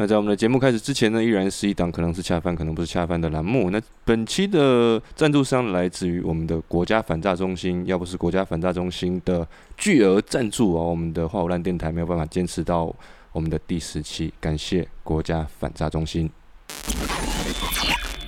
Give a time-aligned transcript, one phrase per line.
[0.00, 3.68] 那在我们的节目开始之前呢，依然是一档可能是恰饭，可能不是恰饭的栏目。
[3.68, 12.90] 那本期的赞助商来自于我们的国家反诈中心，要不是国家反诈中心的巨额赞助啊，我们的话无烂电台没有办法坚持到
[13.32, 14.32] 我们的第十期。
[14.40, 16.30] 感谢国家反诈中心。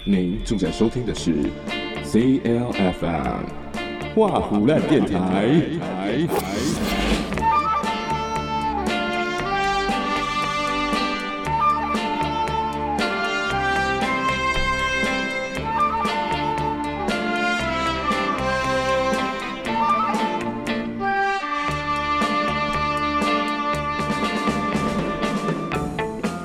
[0.04, 1.32] 您正在收听的是
[2.04, 3.46] CLFM
[4.14, 5.48] 画虎烂电台。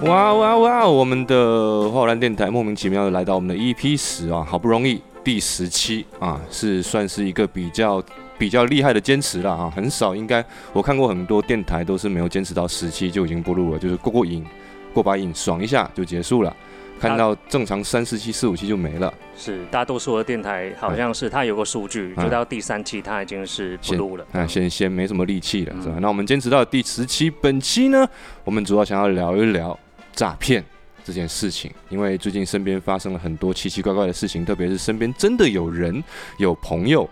[0.08, 0.88] 哇哇哇！
[0.88, 8.02] 我们的花兰电台莫名其妙的来到我们的 EP 十啊，好不容易第十期啊，是算是一个比较
[8.38, 14.46] 比较厉害的坚持了啊，很少应该我看过很多电台都是没有坚持到十期就已经不录了，就是过过瘾，
[14.94, 16.56] 过把瘾，爽一下就结束了。
[17.02, 19.14] 看到正常三四期、四五期就没了。
[19.36, 25.98] 是大多数的电台好像是它有个数据，就到第三期它已经是不录了，那，先先没什么力气了，是吧？
[26.00, 28.08] 那我们坚持到第十期，本期呢，
[28.46, 29.78] 我们主要想要聊一聊。
[30.18, 30.66] 诈骗
[31.04, 36.04] 这件事情，因为最近身边发生了很多奇奇怪怪的事情，特别是身边真的有人
[36.40, 37.08] 有朋友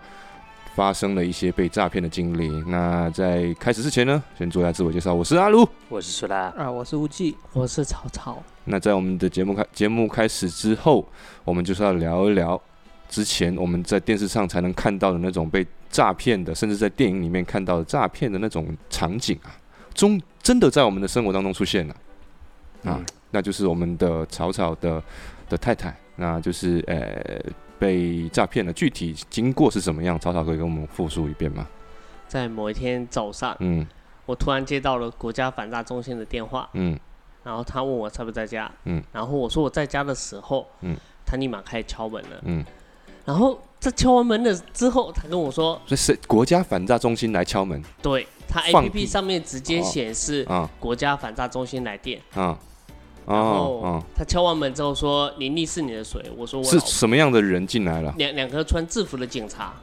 [0.74, 2.48] 发生了一些被诈骗的经历。
[2.66, 8.42] 那在开始之前呢，先做一下自我介绍，我是阿卢，我是苏拉，啊，我是无忌，我是曹操。
[8.64, 11.08] 那在我们的节目开节目开始之后，
[11.44, 12.60] 我们就是要聊一聊
[13.08, 19.54] 之前我们在电视上才能看到的那种被诈骗的，甚至在电影里面看到的诈骗的那种场景啊，
[19.94, 21.94] 中真的在我们的生活当中出现了。
[21.94, 22.00] 啊，
[23.30, 25.02] 那就是我们的草草的
[25.48, 28.72] 的太太，那就是呃被诈骗了。
[28.72, 30.18] 具体经过是怎么样？
[30.18, 31.66] 草草可以跟我们复述一遍吗？
[32.26, 33.86] 在某一天早上，嗯，
[34.24, 36.98] 我突然接到了国家反诈中心的电话，嗯，
[37.44, 42.64] 然后他问我在不在家，嗯，然后我说我在家的时候，嗯，他立马开始敲门了，嗯，
[43.24, 52.58] 然后在敲完门了之后，他跟我说，这是国家反诈中心来敲门，对他 A P P 上面直接显示啊，国家反诈中心来电，啊。
[53.26, 59.74] 然后他敲完门之后说：“林立是你的水。”我说：“我是什么样的人进来了？”两两个穿制服的警察，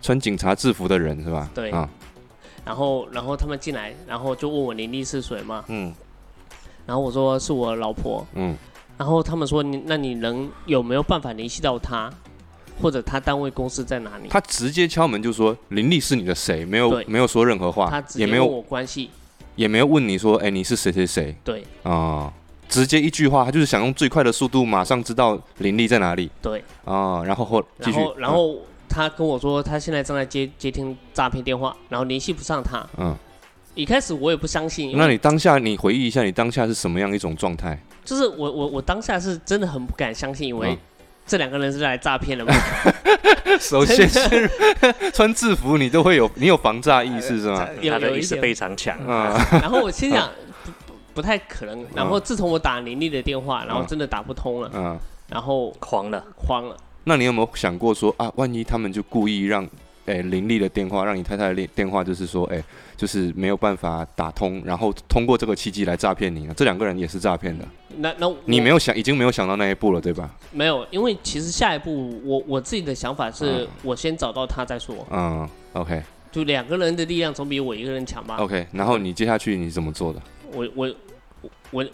[0.00, 1.50] 穿警察制服的人是吧？
[1.52, 1.88] 对啊。
[2.64, 5.64] 然后然后他们进来，然后就问我林立是谁嘛？
[5.66, 5.92] 嗯。
[6.86, 8.24] 然后我说是我老婆。
[8.34, 8.56] 嗯。
[8.96, 12.08] 然后他们说：“你那你能有没有办法联系到他，
[12.80, 19.10] 或者他单位公司在哪里？”他直接敲门就说：“林立是你的谁？”没有没有说任何话，他也没有我关系，
[19.56, 22.32] 也没有问你说：“哎，你是谁谁谁？”对啊。
[22.68, 26.30] 直接一句话，他就是想用最快的速度马上知道林立在哪里。
[26.42, 32.86] 对啊，然后后继续，然后他跟我说，他现在正在接接听诈骗电话，然后联系不上他。
[32.98, 33.16] 嗯，
[33.74, 34.92] 一开始我也不相信。
[34.96, 37.78] 那你当下你回忆一下，你当下是什么样一种状态？
[38.04, 40.76] 就是我我我当下是真的很不敢相信，因为
[41.26, 42.54] 这两个人是来诈骗的嘛。
[43.60, 44.50] 首先是
[45.12, 47.68] 穿制服，你都会有你有防诈意识是吗？
[47.90, 49.34] 他的意识非常强啊。
[49.52, 50.28] 然后我心想。
[51.16, 51.84] 不太可能。
[51.94, 54.70] 然后自从我打林立的电话，然后真的打不通了。
[54.74, 54.98] 嗯。
[55.28, 56.76] 然后慌了，慌了。
[57.02, 59.68] 那你有没有想过说啊，万一他们就故意让，
[60.04, 62.62] 哎，林立的电话，让你太太的电电话，就是说，哎，
[62.96, 66.54] 就是没有办法打通，然后通过这个契机来诈骗你呢？
[66.56, 67.64] 这两个人也是诈骗的。
[67.96, 70.30] 那那你没有想，已经没有想到那一步了，对吧？
[70.52, 74.94] 没有，因为其实下一步，我我自己的想法是我先找到他再说。
[75.10, 76.00] 嗯，OK。
[76.30, 78.64] 就两个人的力量总比我一个人强吧？OK。
[78.72, 80.22] 然后你接下去你怎么做的？
[80.52, 80.94] 我我。
[81.70, 81.84] 我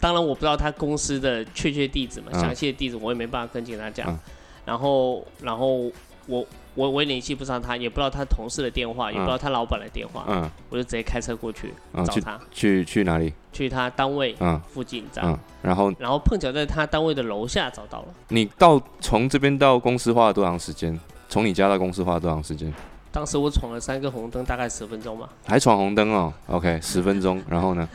[0.00, 4.18] 当然我不知道他公司的确切地址嘛，详细的地址我也没办法跟警察讲。
[4.66, 5.90] 然后，然后
[6.26, 10.24] 我我我也联系不上他，也不知道他同事的电话，也不知道他老板的电话。
[10.26, 11.72] 嗯，我就直接开车过去
[12.04, 12.40] 找他。
[12.50, 13.32] 去去哪里？
[13.52, 14.34] 去他单位
[14.68, 15.38] 附近这样。
[15.60, 18.08] 然后然后碰巧在他单位的楼下找到了。
[18.28, 20.98] 你到从这边到公司花了多长时间？
[21.28, 22.72] 从你家到公司花了多长时间？
[23.12, 25.28] 当时我闯了三个红灯，大概十分钟吧。
[25.46, 27.40] 还闯红灯哦？OK，十分钟。
[27.48, 27.88] 然后呢？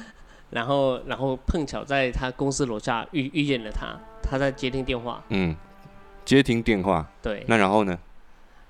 [0.52, 5.24] 然后，然后碰巧在他公司楼下遇遇见了他，他在接听电话。
[5.30, 5.56] 嗯，
[6.26, 7.06] 接听电话。
[7.22, 7.44] 对。
[7.48, 7.98] 那然后呢？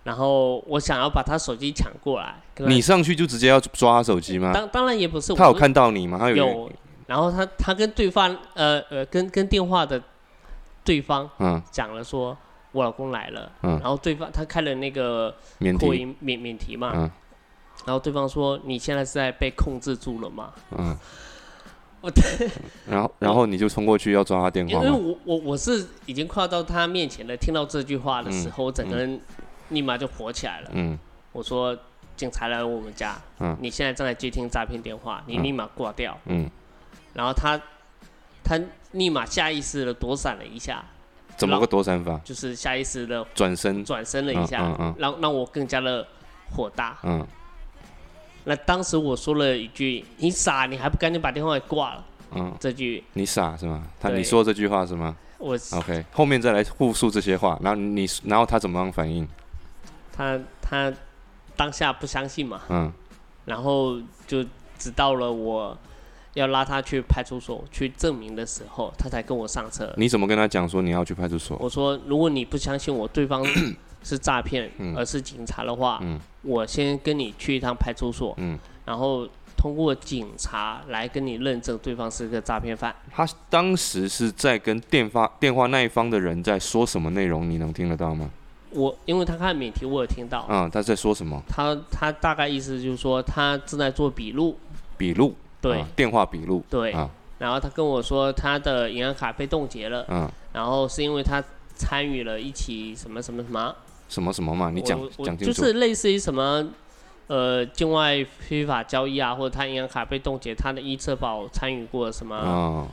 [0.04, 2.36] 然后我想要把他手机抢过来。
[2.58, 4.52] 你上去就直接要抓他手机吗？
[4.54, 5.34] 当当然也不是。
[5.34, 6.18] 他有看到你吗？
[6.18, 6.72] 他有。
[7.06, 10.02] 然后他他跟对方呃呃跟跟电话的
[10.84, 12.36] 对方嗯讲了说，
[12.72, 13.52] 我老公来了。
[13.62, 13.80] 嗯。
[13.80, 15.36] 然后对方他开了那个
[15.80, 16.92] 扩音免免提嘛。
[16.96, 17.12] 嗯。
[17.86, 20.98] 然后对方说：“你现在是在被控制住了吗？”嗯。
[22.01, 22.12] 我
[22.88, 29.19] 然后然后你就冲过去要抓他电话，因为我我我是已经快要到他面前了，听到这句话的时候，我整个人
[29.69, 30.69] 立马就火起来了。
[30.74, 30.98] 嗯，
[31.34, 31.78] 我说
[32.16, 36.18] 警察来我们家，嗯，你现在正在接听诈骗电话，你立马挂掉。
[36.25, 36.50] 嗯，
[37.13, 37.60] 然后他
[38.44, 38.60] 他
[38.94, 40.84] 立马下意识的躲闪了一下。
[41.38, 42.19] 怎么个躲闪法？
[42.24, 46.06] 就是下意识的转身，转身了一下，嗯让让我更加的
[46.56, 46.98] 火大。
[47.04, 47.25] 嗯。
[48.50, 52.04] 那当时我说了一句：“你傻，你还不赶紧把电话给挂了？”
[52.34, 52.51] 嗯。
[52.60, 53.04] 这句。
[53.13, 53.84] 你傻是吗？
[54.00, 55.16] 他你说这句话是吗？
[55.38, 55.56] 我。
[55.74, 59.28] OK，后面再来复述这些话，然后你，然后他怎么样反应？
[60.12, 60.92] 他他
[61.56, 62.62] 当下不相信嘛。
[62.69, 62.92] 嗯。
[63.46, 64.44] 然后就
[64.80, 65.78] 直到了我。
[66.36, 69.92] 要拉他去派出所去证明的时候，他才跟我上车。
[69.98, 71.57] 你怎么跟他讲说你要去派出所？
[71.60, 73.44] 我说，如果你不相信我，对方
[74.04, 76.01] 是诈骗，而是警察的话，
[76.42, 78.36] 我先跟你去一趟派出所，
[78.86, 82.96] 然后通过警察来跟你认证对方是个诈骗犯。
[83.12, 87.50] 他当时是在跟电话电话那一方的人在说什么内容？
[87.50, 88.30] 你能听得到吗？
[88.72, 90.46] 我因为他看免提，我有听到。
[90.48, 91.42] 嗯，他在说什么？
[91.48, 94.57] 他他大概意思就是说，他正在做笔录。
[94.96, 95.36] 笔录。
[95.60, 96.63] 对，电话笔录。
[96.69, 96.96] 对，
[97.38, 100.06] 然后他跟我说他的银行卡被冻结了。
[100.07, 101.44] 嗯，然后是因为他
[101.75, 103.75] 参与了一起什么什么什么。
[104.10, 104.70] 什么什么嘛？
[104.70, 105.54] 你讲讲清楚。
[105.54, 106.68] 就是类似于什么，
[107.28, 112.86] 呃，境外非法交易啊，或者他银行卡被冻结，他的一车保参与过什么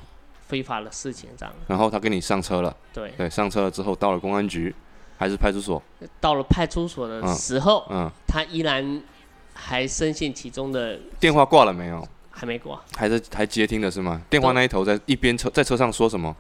[0.46, 1.52] 非法的事情这样。
[1.66, 2.76] 然后他跟你上车了。
[2.94, 3.12] 对。
[3.16, 4.72] 对，上车了之后到了公安局，
[5.16, 5.82] 还是派出所？
[6.20, 9.02] 到了派出所的时候，嗯，他依然
[9.54, 11.00] 还深陷其中的。
[11.18, 12.06] 电话挂了没有？
[12.38, 14.20] 还没挂，还是还接听的是吗？
[14.28, 16.36] 电话那一头在一边车在车上说什么？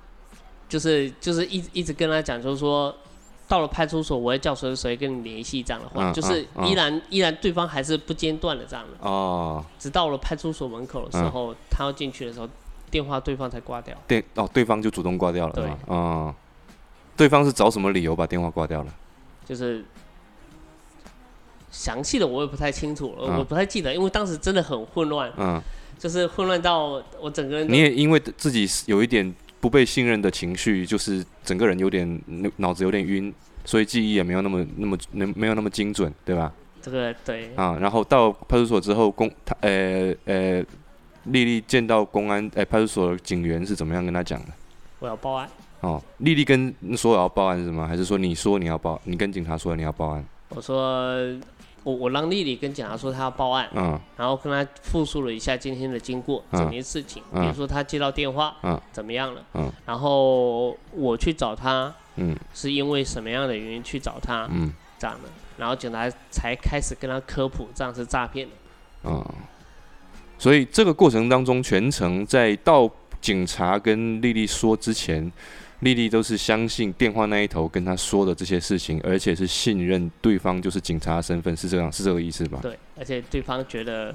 [0.68, 2.94] 就是就是一一直跟他讲，就是说
[3.48, 9.08] 到了派出所，我会叫谁谁跟你联系这样的话，就是依然依然对方还是不间断的这样的。
[9.08, 9.64] 哦。
[9.78, 12.48] 直到了派出所门口的时候，他要进去的时候，
[12.90, 13.96] 电话对方才挂掉。
[14.08, 15.78] 电哦，对方就主动挂掉了，对吗？
[15.86, 16.34] 哦。
[17.16, 18.92] 对方是找什么理由把电话挂掉了？
[19.44, 19.84] 就是
[21.70, 25.32] 详细的我也不太清楚了，我不太记得，因为当时真的很混乱。
[25.36, 25.62] 嗯。
[25.98, 27.66] 就是混乱到我整个人。
[27.72, 32.20] 你也因为自己有一点不被信任的情绪，就是整个人有点
[32.56, 33.32] 脑子有点晕，
[33.64, 36.52] 所以记忆也没有那么那么能没有那么精准，对吧？
[36.82, 37.50] 这个对。
[37.56, 40.64] 啊，然后到派出所之后，公他呃呃，
[41.24, 44.52] 丽丽见到公安呃派出所警员是怎么样跟他讲的？
[45.00, 45.48] 我要报案。
[45.80, 47.86] 哦，丽丽跟说我要报案是什么？
[47.86, 49.00] 还是说你说你要报？
[49.04, 50.24] 你跟警察说你要报案？
[50.50, 51.14] 我说。
[51.86, 65.28] 我我让丽丽跟警察说她要报案，嗯，然后跟他复述了一下今天的经过，整件事情，比如说他接到电话，嗯，怎么样了，嗯，然后我去找他，嗯，是因为什么样的原因去找他，嗯，这样的，
[65.58, 68.52] 然后警察才开始跟他科普，这样是诈骗的，
[69.04, 69.24] 嗯，
[70.38, 72.90] 所以这个过程当中，全程在到
[73.20, 75.30] 警察跟丽丽说之前。
[75.80, 82.58] 丽丽都是相信电话那一头跟她说的这些事情，而且是信任对方就是警察身份，是这样，是这个意思吧？
[82.62, 84.14] 对，而且对方觉得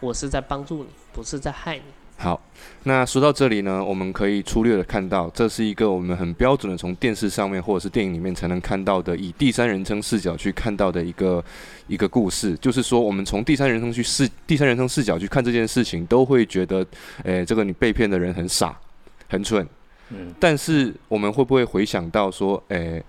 [0.00, 1.82] 我是在帮助你，不是在害你。
[2.20, 2.40] 好，
[2.82, 11.44] 那说到这里呢，我们可以粗略的看到，这是一个我们很标准的从电视上面或者是电影里面才能看到的，以第三人称视角去看到的一个
[11.86, 12.56] 一个故事。
[12.56, 16.84] 就是说，我们从第三人称去视第三人称视角去看这件事情，都会觉得，
[17.22, 18.76] 诶，这个你被骗的人很傻，
[19.28, 19.64] 很蠢。
[20.40, 23.02] 但是我们会不会回想到说，诶，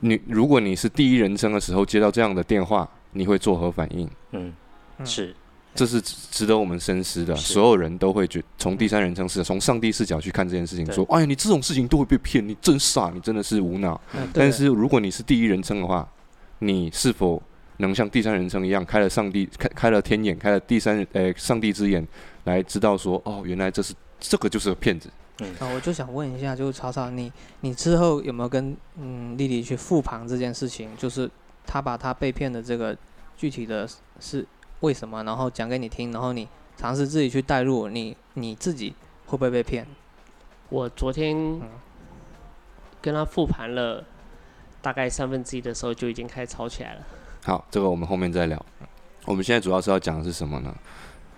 [0.00, 4.08] 你如果你是第一人称的时候接到这样的电话，你会作何反应？
[4.32, 4.52] 嗯，
[5.04, 5.34] 是，
[5.74, 7.36] 这是值得我们深思的。
[7.36, 14.00] 所有人都会觉从第三人称视，从上帝视角去看这件事情，说，哎呀，你这种事情都会被骗，你真傻，你真的是无脑。
[14.32, 16.08] 但是如果你是第一人称的话，
[16.60, 17.42] 你是否
[17.76, 22.06] 能像第三人称一样，开了上帝开开了天眼，开了第三诶上帝之眼，
[22.44, 25.10] 来知道说，哦，原来这是这个就是个骗子。
[25.58, 30.94] 啊，我就想问一下，就是曹操，你你之后有没有跟嗯丽丽去复盘这件事情？
[30.96, 31.28] 就是
[31.66, 32.96] 他把他被骗的这个
[33.36, 33.88] 具体的
[34.20, 34.46] 是
[34.80, 36.46] 为什么，然后讲给你听，然后你
[36.76, 38.94] 尝试自己去代入，你你自己
[39.26, 39.86] 会不会被骗？
[40.68, 41.60] 我昨天
[43.00, 44.04] 跟他复盘了
[44.80, 47.00] 大概三分之一的时候，就已经开始吵起来了。
[47.44, 48.64] 好，这个我们后面再聊。
[49.24, 50.74] 我们现在主要是要讲的是什么呢？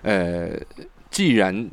[0.03, 0.51] 呃，
[1.11, 1.71] 既然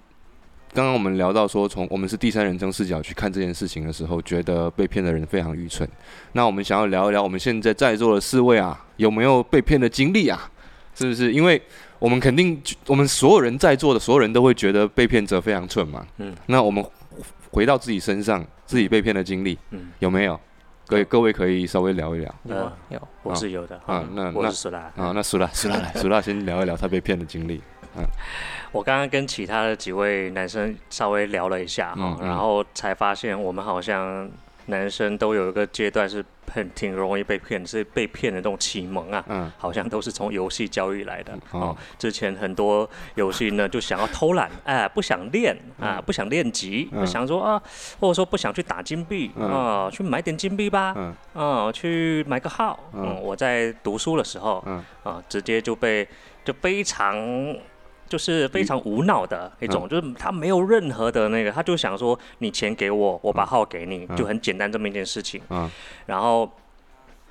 [0.74, 5.88] 刚刚我们聊到说，从我们是第三人称视角去看这件事情的时候，觉得被骗的人非常愚蠢。
[6.32, 10.50] 那我们想要聊一聊，我们现在在座的四位啊，有没有被骗的经历啊？
[10.96, 11.34] 是不是？
[11.34, 11.62] 因为
[12.00, 16.06] 我们肯定，我们所有人在座的所有人都会觉得被骗者非常蠢嘛。
[16.18, 16.34] 嗯。
[16.46, 16.84] 那我们
[17.52, 20.40] 回到自己身上，自己被骗的经历，嗯，有没有？
[20.88, 22.36] 各位各位可以稍微聊一聊。
[22.44, 23.76] 有有，我是有的。
[23.86, 27.62] 啊，那那苏拉啊，那苏拉苏拉来，苏拉先聊一聊他被骗的经历。
[27.98, 28.06] 嗯。
[28.72, 34.30] 我刚刚跟其他的几位男生稍微聊了一下哈，然后才发现我们好像
[34.68, 41.38] 男生都有一个阶段是很挺容易被骗，是被骗的这种启蒙啊，嗯，好像都是从游戏交易来的。
[41.52, 47.62] 哦，之前很多游戏呢就想要偷懒，哎，不想练啊，不想练级，想说啊，
[48.00, 52.80] 或者说不想去打金币啊，去买点金币吧，嗯，啊，去买个号。
[52.94, 56.08] 嗯，我在读书的时候，嗯，啊，直接就被
[56.46, 57.18] 就非常。
[58.12, 65.42] 就是非常无脑的一种，就是他没有任何的那个，他就想说你钱给我，我把号给你，就很简单这么一件事情。
[65.50, 65.72] 嗯。
[66.08, 66.52] 然后，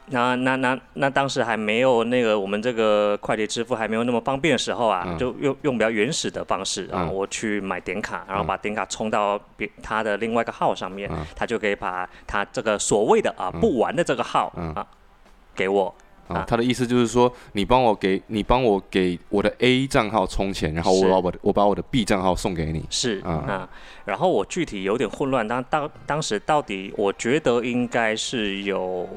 [0.07, 14.87] 那那那那当时还没有那个我们这个快捷支付还没有那么方便的时候啊，就用用比较原始的方式啊，我去买点卡，然后把点卡充到别他的另外一个号上面，他就可以把他这个所谓的啊不玩的这个号啊
[15.55, 15.95] 给我。
[16.33, 22.85] 啊，他的意思就是说，你帮我给你帮我给我的 A 账号充钱，然后我把我的我把我的 B 账号送给你。
[22.89, 23.69] 是啊，
[24.05, 29.09] 然后我具体有点混乱，当当当时到底，我觉得应该是有。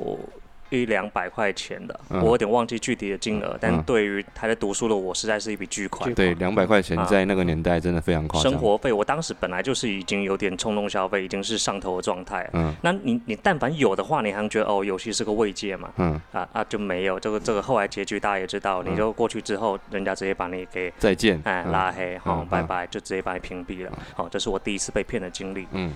[0.77, 6.13] 一两百块钱的，我有点忘记具体的金额，但对于还在读书的我，实在是一笔巨款。
[6.13, 8.51] 对，两百块钱在那个年代真的非常夸张。
[8.51, 12.50] 生活费，我当时本来就是已经有点冲动消费，已经是上头的状态。
[12.53, 15.89] 嗯，那你你但凡有的话，你还觉得哦，游戏是个慰藉嘛？
[15.98, 23.92] 嗯，啊啊就没有这个这个后来结局大家也知道，你就过去之后，人家直接把你给再见，哎拉黑，好拜拜，就直接把你屏蔽了。
[24.15, 25.68] 好，这是我第一次被骗的经历。
[25.72, 25.94] 嗯。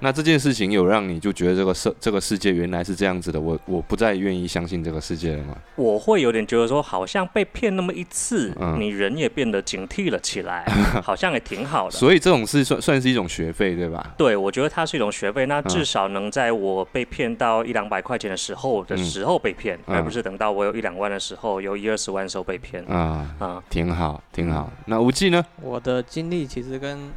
[0.00, 5.56] 那这件事情有让你就觉得这个世这个世界原来是这样子的，我我不再愿意相信这个世界了吗？
[5.74, 10.64] 我会有点觉得说，好像被骗那么一次，你人也变得警惕了起来，
[11.02, 11.90] 好像也挺好的。
[11.90, 14.14] 所以这种是算算是一种学费，对吧？
[14.16, 15.46] 对，我觉得它是一种学费。
[15.46, 22.84] 那至少能在我被骗到一两百块钱的时候的时候被骗，而不是等到我有一两万的时候，有一二十万的时候被骗。
[22.84, 24.70] 啊啊，挺好，挺好。
[24.86, 25.44] 那无忌呢？
[25.60, 27.10] 我的经历其实跟。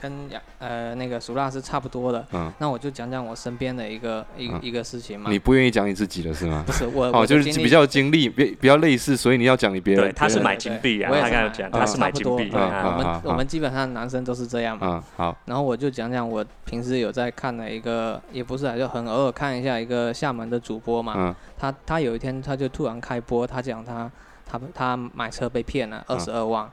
[0.00, 5.30] 跟呃那个苏拉是差不多的，嗯，那我就讲讲我身边的一个一一个事情嘛。
[5.30, 6.64] 你不愿意讲你自己的是吗？
[6.66, 10.04] 不是我， 哦，就是比较经历比比较类似，所以你要讲你别人。
[10.04, 12.50] 对，他是买金币啊，他刚才讲他是买金币。
[12.52, 15.04] 我们我们基本上男生都是这样嘛。
[15.16, 15.36] 好。
[15.44, 21.14] 然后我就讲讲我平时有在看的一个，也不是啊，就很偶尔看一下一个厦门的主播嘛。
[21.16, 21.34] 嗯。
[21.58, 24.10] 他他有一天他就突然开播，他讲他
[24.46, 26.64] 他他买车被骗了二十二万。
[26.64, 26.70] 嗯，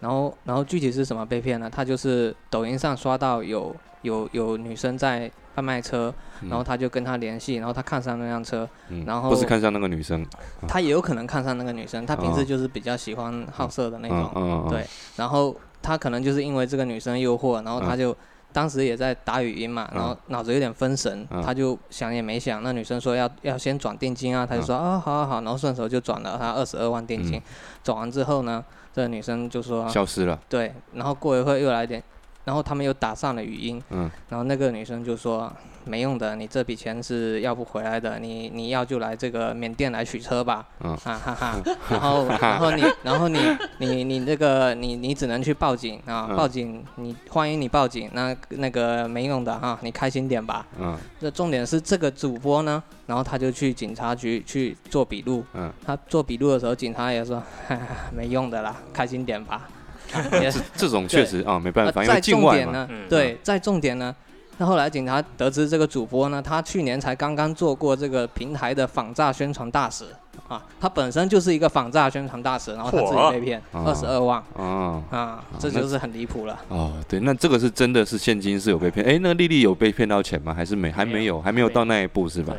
[0.00, 1.70] 然后，然后具体是什么被骗呢？
[1.70, 6.12] 他就是抖音上刷到有有有女生在贩卖车，
[6.48, 8.68] 然后他就跟他联系，然后他看上那辆车，
[9.06, 10.26] 然后不是看上那个女生，
[10.68, 18.16] 他也有可能看上那个女生，他平时就是比较喜欢好色的那种，对，然后他可能就是因为这个女生诱惑，然后他就。
[18.54, 27.40] 当时也在打语音嘛，然后脑子有点分神，他就想也没想，那女生说要要先转定金啊，他就说啊好好好，然后顺手就转了他二十二万定金，
[27.82, 28.62] 转完之后呢，
[28.94, 32.02] 这个女生就说消失了，对，然后过一会儿又来点。
[32.44, 35.52] 然后他们又打上了语音，嗯，然后那个女生就说
[35.84, 43.38] 没用的，你这笔钱是要不回来的，你你要就来这个缅甸来取车吧，嗯，哈哈哈，然后然后你然后你
[43.78, 57.40] 你你那个你你只能去报警啊，报警，你欢迎你报警，那那个没用的哈，你开心点吧，嗯，这重点是这个主播呢，然后他就去警察局去做笔录，嗯，他做笔录的时候，警察也说
[58.12, 59.68] 没用的啦，开心点吧。
[60.30, 62.88] 这这种确实啊，没办法，因为境外嘛。
[63.08, 64.14] 对，在重点呢，
[64.58, 70.04] 那后来警察得知这个主播呢，他去年才刚刚做过这个平台的仿诈宣传大使
[70.48, 76.58] 啊，他本身就是一个仿诈宣传大使，然后他自己被骗二十二万啊啊，这就是很离谱了。
[76.68, 80.52] 哦，对，那这个是真的是现金是有被骗，哎，那丽丽有被骗到钱吗？
[80.52, 80.90] 还是没？
[80.90, 82.54] 还没有，还没有到那一步是吧？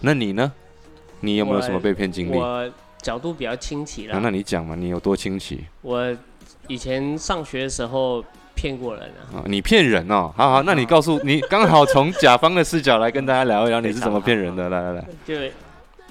[0.00, 0.52] 那你呢？
[1.20, 2.36] 你有没有什么被骗经历？
[2.36, 4.20] 我角度比较清奇了。
[4.20, 5.64] 那你讲嘛，你有多清奇？
[5.80, 6.14] 我。
[6.68, 9.42] 以前上学的时候骗过人啊！
[9.46, 14.68] 你骗人哦，好好，那你告诉 你，刚好从甲方的视角来跟大家聊一聊，你是怎么骗人的？
[14.68, 15.34] 来 来来，就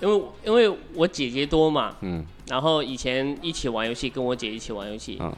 [0.01, 5.33] 因为因为我姐姐多嘛，嗯，然后以前一起玩游戏，跟我姐一起玩游戏，嗯，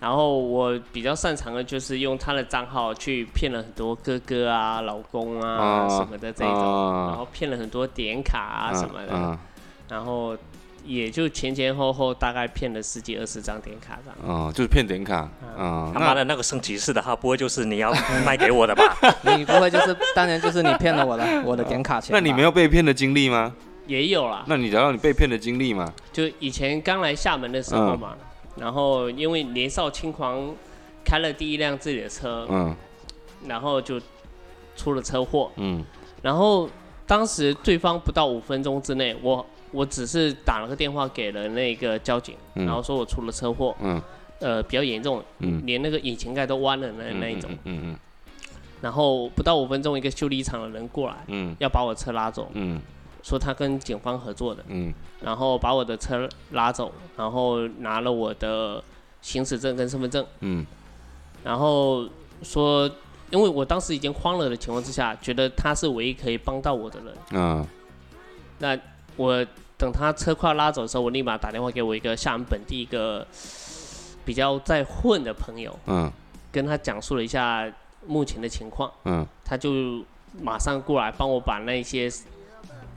[0.00, 6.54] 然后我比较擅长的就是用她的账号去骗了很多哥哥啊、老公啊什么的这种，
[7.08, 9.38] 然后骗了很多点卡啊什么的，
[9.88, 10.36] 然后。
[10.84, 14.18] 也就前前后后大概骗了十几二十张点卡这样。
[14.22, 15.28] 哦，就是骗点卡。
[15.56, 17.92] 啊，他妈的那个升级式的哈，不会就是你要
[18.24, 18.96] 卖给我的吧？
[19.36, 22.10] 你不会就是当年就是你骗了我的我的点卡钱？
[22.12, 23.54] 那你没有被骗的经历吗？
[23.86, 24.44] 也有啦。
[24.46, 25.90] 那你聊聊你被骗的经历嘛？
[26.12, 28.14] 就以前刚来厦门的时候嘛，
[28.56, 30.54] 然后因为年少轻狂，
[31.04, 32.74] 开了第一辆自己的车，嗯，
[33.46, 34.00] 然后就
[34.76, 35.84] 出了车祸，嗯，
[36.22, 36.68] 然后
[37.06, 39.44] 当时对方不到五分钟之内，我。
[39.74, 43.74] 我只是打了个电话给了那个交警，然后说我出了车祸，
[44.38, 45.22] 呃，比较严重，
[45.64, 47.50] 连那个引擎盖都弯了那那一种。
[48.80, 52.78] 然后不到五分钟，一个修理厂的人过来，嗯，要把我车拉走，嗯，
[53.22, 58.84] 说他跟警方合作的，嗯，然后把我的车拉走，然后拿了我的
[59.22, 60.66] 行驶证跟身份证，嗯，
[61.42, 62.06] 然后
[62.42, 62.86] 说，
[63.30, 67.66] 因为我当时已经慌了的情况之下，觉得他是唯一可以帮到我的人，嗯，
[68.58, 68.78] 那
[69.16, 73.26] 我等他车快拉走的时候，我立马打电话给我一个厦门本地一个
[74.24, 76.10] 比较在混的朋友，嗯，
[76.50, 77.66] 跟他讲述了一下。
[78.06, 80.04] 目前的情况，嗯，他就
[80.42, 82.06] 马上过来帮我把那些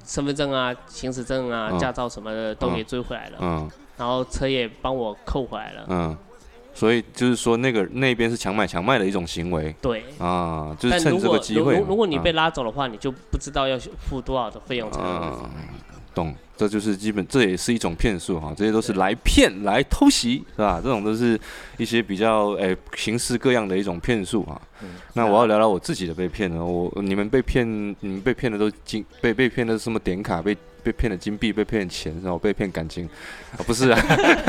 [0.03, 6.17] 身份证啊、行驶证啊、驾照什么的都给追回来了，嗯，然后车也帮我扣回来了，嗯，
[6.74, 15.50] 所以就是说那个那边是强买强卖的一种行为，对，啊，就是趁这个机会，如果你被拉走的话，你就不知道要付多少的费用才能。
[16.13, 20.82] 懂，这就是基本，这也是一种骗术哈，这些都是来骗、来偷袭，是吧？
[20.84, 21.40] 这种都是
[21.78, 24.60] 一些比较诶形式各样的一种骗术啊。
[25.14, 27.68] 那我要聊聊我自己的被骗呢，我你们被骗，
[28.00, 30.58] 你们被骗的都金被被骗的什么点卡被。
[30.84, 33.06] 被骗的金币，被骗钱，然后被骗感情，
[33.52, 34.00] 啊不是啊，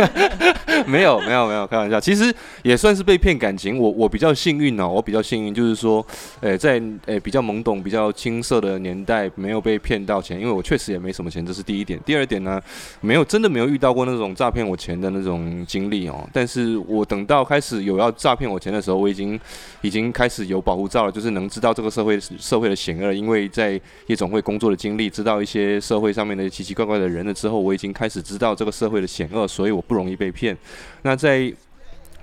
[0.87, 2.33] 没有没有没有，开玩笑，其实
[2.63, 3.79] 也算是被骗感情。
[3.79, 6.05] 我我比较幸运哦，我比较幸运，就是说，
[6.41, 11.99] 诶在诶比较懵懂、比较青涩的年代，没有被骗到钱，因为我确实也没什么钱，这是第一点。
[12.07, 12.63] 第二点呢，
[13.01, 16.25] 没有真的没有遇到过那种诈骗我钱的那种经历哦。
[16.33, 19.39] 但是我等到开始有要诈骗我钱的时候，我已经
[19.81, 26.29] 已经开始有保护罩了，就是能知道这个社会社会的险恶，因为在夜总会工作的经历，知道一些社会上。
[26.29, 30.55] 面的奇奇怪怪的人了之后，我已经开始知道这个社会的险恶，所以我不容易被骗。
[31.03, 31.53] 那在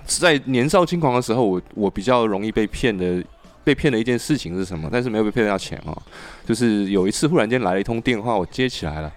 [0.05, 3.23] 在年少轻狂的时候，我我比较容易被骗的，
[3.63, 4.89] 被骗的一件事情是什么？
[4.91, 5.97] 但是没有被骗到钱哦，
[6.45, 9.11] 就是有一次忽然间来了一通电话，我接起来了，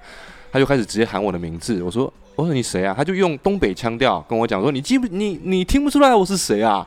[0.51, 2.95] 他就开始直接喊我的名字，我说我说你谁啊？
[2.97, 6.87] 他就用东北腔调跟我讲说，你记不你你听不出来我是谁啊？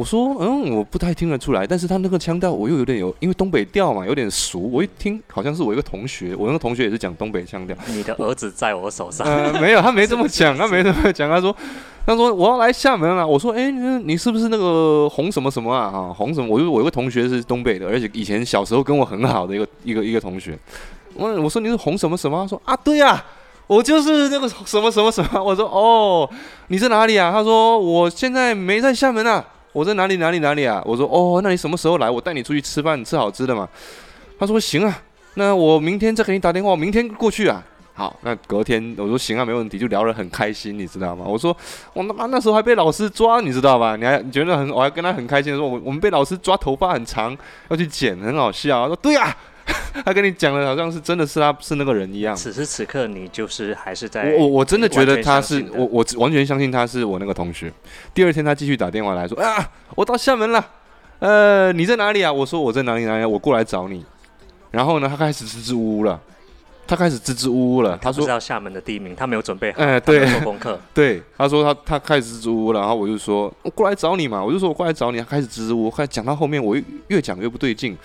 [0.00, 4.58] 我说，嗯，我不太听得出来，但是他那个腔调我又有点有，因为东北调嘛，有点熟。
[4.58, 7.76] 我一听，好像是我一个同学，我那个同学也是讲东北腔调。
[7.88, 9.26] 你的儿子在我手上？
[9.26, 11.28] 呃，没有，他没这么讲，他没这么讲。
[11.28, 11.54] 他说，
[12.06, 13.26] 他说我要来厦门了。
[13.26, 15.92] 我说，哎，你是不是那个红什么什么啊？
[15.94, 16.48] 啊，红什么？
[16.48, 20.58] 我就我有个同学是东北的，而且以前小时候跟我很好的一个一个一个同学。
[21.12, 22.40] 我我说你是红什么什么？
[22.40, 23.22] 他说啊，对呀，
[23.66, 25.44] 我就是那个什么什么什么。
[25.44, 26.30] 我说哦，
[26.68, 27.30] 你在哪里啊？
[27.30, 29.44] 他说我现在没在厦门啊。
[29.72, 30.82] 我在哪里哪里哪里啊？
[30.84, 32.10] 我说哦，那你什么时候来？
[32.10, 33.68] 我带你出去吃饭，吃好吃的嘛。
[34.38, 35.02] 他说行啊，
[35.34, 37.62] 那我明天再给你打电话，明天过去啊。
[37.92, 41.24] 好，那隔天我说行啊，没问题，就聊得很开心，你知道吗？
[41.26, 41.56] 我说
[41.92, 43.94] 我他妈那时候还被老师抓，你知道吧？
[43.96, 47.36] 你还你觉得很，我还跟他很开心的说，我我们被老师抓头发很长，
[47.68, 48.82] 要去剪，很好笑。
[48.82, 49.36] 他说对啊。
[50.04, 52.34] 他跟你讲的好像是真的是他是那个人一样。
[52.34, 57.72] 此时此刻，你就是还是在我我真的觉得他是我我完全相信他是我那个同学。
[58.14, 60.64] 第二天他继续打电话来说啊，我到厦门了，
[61.18, 62.32] 呃，你在哪里啊？
[62.32, 64.04] 我说我在哪里哪里，我过来找你。
[64.70, 66.20] 然后呢，他开始支支吾吾了，
[66.86, 67.98] 他开始支支吾吾了。
[68.00, 70.78] 他说知道厦门的地名，他没有准备好，哎，对，做功课。
[70.94, 77.96] 对，他说他他开始支支吾吾了，然后我就说我过来找你嘛，我就说我过来找你，他开始支支吾吾，开始讲到后面，我越越讲越不对劲。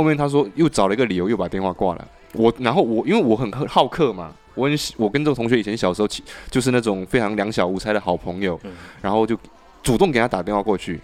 [0.00, 2.08] 后面他说又找了一个理由，又把电话挂了。
[2.32, 8.58] 我然后我因为我很好客嘛，我很我跟这个同学以前小时候起就是那种非常两小无猜的好朋友，
[9.02, 9.38] 然后就
[9.82, 10.98] 主动给他打电话过去，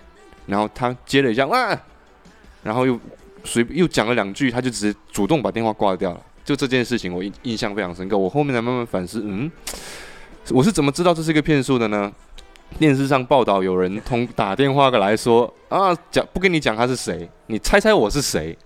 [0.47, 1.79] 然后他接了一下哇，
[2.63, 2.99] 然后又
[3.45, 6.21] 随又讲了两句，他就直接主动把电话挂掉了。
[6.43, 8.17] 就这件事情我印印象非常深刻。
[8.17, 9.51] 我后面才慢慢反思，嗯，
[10.53, 12.11] 我是怎么知道这是一个骗术的呢？
[12.79, 18.57] 电视上报道有人通打电话过来说啊，讲不跟你讲他是谁，你猜猜我是谁？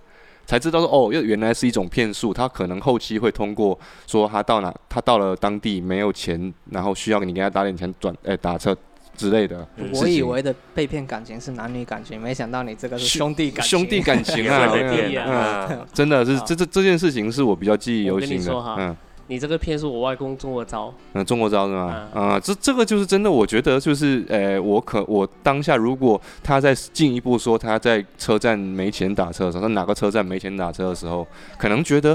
[0.51, 2.33] 才知道说哦，又原来是一种骗术。
[2.33, 8.75] 他可能后期会通过说他到哪，他到了当地没有钱，然后需要你给他打点钱转哎打车
[9.15, 9.65] 之类的。
[9.93, 13.79] 我以为的被骗感情是男女感情，没想到你这个是兄弟感情。
[13.79, 18.53] 兄弟感情啊，真的是这这这件事情是我比较记忆犹新的。
[18.77, 18.97] 嗯。
[19.31, 22.05] 你这个片是我外公中过招，嗯，中过招是吗？
[22.13, 23.31] 啊，这这个就是真的。
[23.31, 31.25] 我觉得就是，呃，我可我当下如果他在进一步说他在车站没钱打车的时候，他哪个车站没钱打车的时候，
[31.57, 32.09] 可能觉得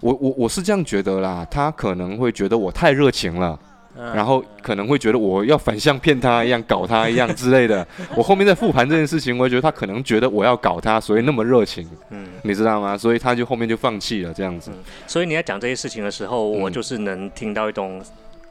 [0.00, 3.60] 我我我是这样觉得啦，他可能会觉得我太热情了。
[3.96, 7.86] 然后可能会觉得我要反向骗他一样搞他一样之类的。
[8.16, 12.96] 我后面在复盘这件事情，我觉得他可能觉得我要搞他，所以那么热情，嗯，你知道吗？
[12.98, 14.70] 所以他就后面就放弃了这样子。
[15.06, 18.02] 所以你在讲这些事情的时候，我就是能听到一种。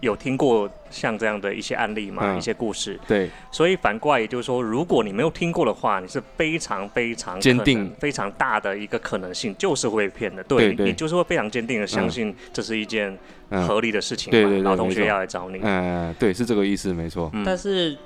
[0.04, 2.36] 有听过像这样的一些案例吗？
[2.38, 3.00] 一些故事。
[3.08, 10.44] 对，所以反过来也就是说，如果你没有听过的话，你是非常非常坚定、非常大的一个可能性，就是会被骗的。
[10.44, 13.18] 对，你就是会非常坚定的相信这是一件
[13.50, 14.30] 合理的事情。
[14.30, 15.60] 对对对，老同学要来找你。
[15.63, 17.32] 嗯，对，是这个意思，没错。
[17.46, 17.98] 但是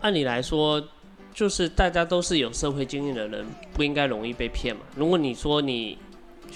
[0.00, 0.82] 按理来说，
[1.32, 4.82] 就是大家都是有社会经验的人，不应该容易被骗嘛。
[4.96, 5.96] 如果你说你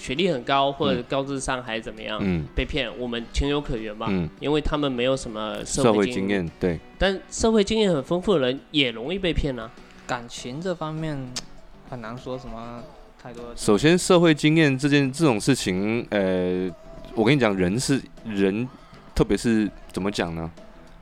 [0.01, 6.79] 学历很高或者高智商还是怎么样，嗯，被骗，我们情有可原吧，嗯，因为他们没有什么社会经验，对。
[6.97, 9.69] 但社会经验很丰富的人也容易被骗啊。
[10.07, 11.15] 感情这方面
[11.87, 12.83] 很难说什么
[13.21, 13.43] 太多。
[13.55, 16.67] 首先，社会经验这件这种事情，呃，
[17.13, 18.67] 我跟你讲，人是人，
[19.13, 20.49] 特别是怎么讲呢？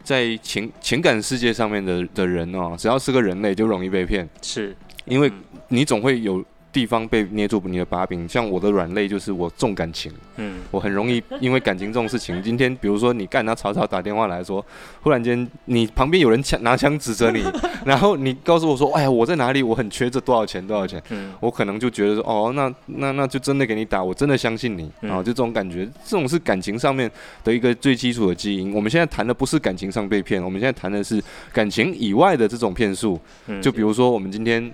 [0.04, 4.28] 在情情感世界上面的的人哦，只要是个人类，就容易被骗。
[4.42, 5.32] 是，因为
[5.70, 6.44] 你总会有。
[6.72, 12.42] 地方被捏住你的把柄，像我的软肋就是我重感情，嗯，我很容易因为感情这种事情。
[12.44, 14.64] 今天比如说你干，他曹操打电话来说，
[15.02, 17.44] 忽然间你旁边有人枪拿枪指着你，
[17.84, 19.64] 然后你告诉我说，哎呀，我在哪里？
[19.64, 20.66] 我很缺这多少钱？
[20.66, 21.02] 多少钱？
[21.10, 27.10] 嗯，我可能就觉得说，哦，那那那就真的给你打，我真的相信你啊，就这种感觉，这种是感情上面
[27.44, 28.74] 的一个最基础的基因。
[28.76, 31.20] 我们现在谈的不是感情上被骗，我们现在谈的是
[31.52, 33.20] 感情以外的这种骗术。
[33.60, 34.72] 就比如说我们今天。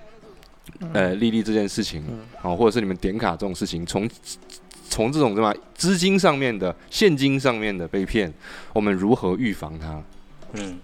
[0.92, 2.02] 呃，利率这件事情，
[2.42, 4.08] 啊，或者是你们点卡这种事情，从
[4.88, 8.32] 从这种什么资金上面的、现金上面的被骗，
[8.72, 10.02] 我们如何预防它？
[10.52, 10.78] 嗯，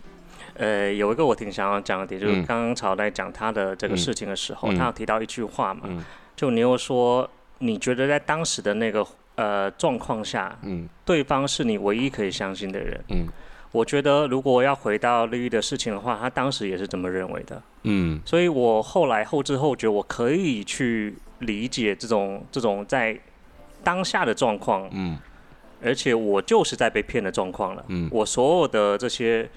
[0.54, 5.82] 呃，有一个我挺想要讲的点，就是刚刚曹在讲他的这个事情的时候，他有提到一句话嘛，
[6.36, 13.26] 就你又说，你觉得在当时的那个呃状况下，嗯，对方是你唯一可以相信的人，嗯。
[13.72, 17.62] 我觉得，如果要回到利益的事情的话，他当时也是这么认为的。
[17.84, 23.18] 嗯，所以我后来后知后觉，我可以去理解这种这种在
[23.82, 24.86] 当下的状况。
[24.92, 25.18] 嗯，
[25.82, 27.82] 而且我就是在被骗的状况了。
[27.88, 29.48] 嗯，我所有的这些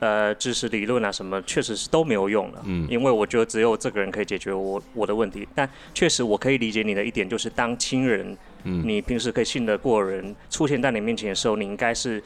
[0.00, 2.60] 呃知识理论啊什么，确实是都没有用了。
[2.64, 5.46] 嗯，因为我觉得只有这个人可以解决我我的问题。
[5.54, 12.20] 但确实，我可以理解你的一点，就是当亲人，嗯，你平时可以信得过人出现在你面前的时候，你应该是。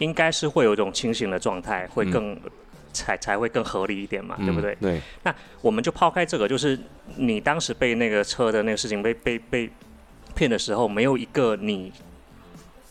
[0.00, 2.36] 应该是会有一种清醒的状态，会更
[2.92, 4.76] 才才会更合理一点嘛，对不对？
[4.80, 5.00] 对。
[5.22, 6.78] 那我们就抛开这个，就是
[7.16, 9.70] 你当时被那个车的那个事情被被被
[10.34, 11.92] 骗的时候，没有一个你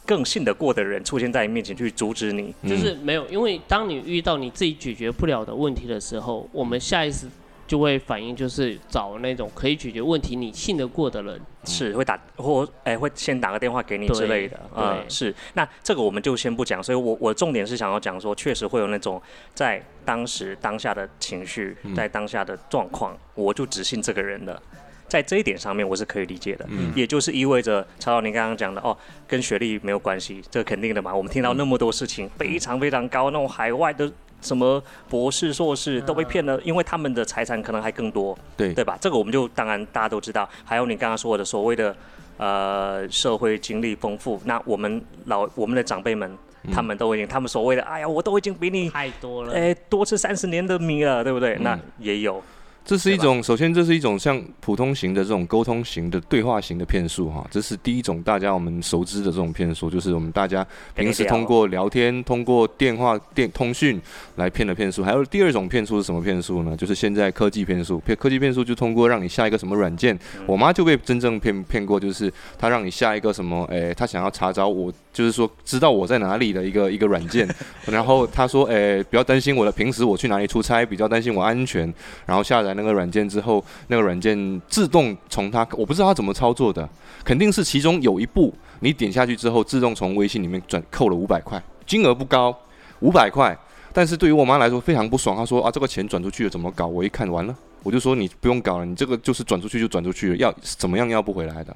[0.06, 3.28] 更信得过的人出现在你面前去阻止你，就是没有。
[3.28, 7.28] 因为当你遇到你自己解决不了的问题的时候，我们下意识。
[7.70, 15.32] 就会反映就是找那种可以解决问题、你信得过的人，是会打或哎会先打个电话给你之类的，啊是。
[15.54, 19.22] 那这个我们就先不讲，所以我我重点是想要讲说，确实会有那种
[19.54, 24.60] 在当时当下的情绪，在当下的状况，我就只信这个人的，
[25.08, 31.16] 在这一点上面我是可以理解的，嗯也就是意味着曹老您刚刚讲的哦，跟学历没有关系，这肯定的嘛。
[31.16, 34.12] 我们听到那么多事情，非常非常高，那种海外的。
[34.42, 38.98] 什么博士、硕士都被骗了，因为他们的财产可能还更多，对对吧？
[39.00, 40.48] 这个我们就当然大家都知道。
[40.64, 41.96] 还有你刚刚说的所谓的
[42.38, 46.38] 呃社会经历丰富，那我们老我们的长辈们，
[46.72, 51.58] 他们都已经他们所谓的哎呀，我都已经比你太多了，哎多吃三十年的米了，对不对？
[51.60, 52.42] 那也有。
[52.86, 60.66] 这是一种，首先这是一种像普通型的这种沟通型的对话型的骗术哈，这是第一种大家我们熟知的这种骗术，就是我们大家
[60.96, 64.02] 平时通过聊天、通过电话电通讯
[64.38, 65.04] 来骗的骗术。
[65.04, 66.76] 还有第二种骗术是什么骗术呢？
[66.76, 77.46] 就是现在科技骗术，骗科技骗术就通过让你下一个什么软件，我妈就被真正骗骗过，就是她让你下一个什么，诶，她想要查找我，就是说知道我在哪里的一个一个软件，
[77.92, 81.94] 然后他说，诶，不要担心我的平时我去哪里出差，比较担心我安全，
[82.26, 82.74] 然后下载。
[82.74, 86.88] 那个软件之后，那个软件自动从他，我不知道他怎么操作的，
[87.26, 92.58] 肯定是其中有一步，你点下去之后，自动从微信里面转扣了五百块，金额不高，
[93.02, 93.54] 五百块，
[93.92, 96.88] 但是对于我妈来说非常不爽，她说啊，这个钱转出去了怎么搞？
[96.88, 97.54] 我一看完了，
[97.84, 101.76] 我就说你不用搞了，你这个就是转出去就转出去了，要怎么样要不回来的。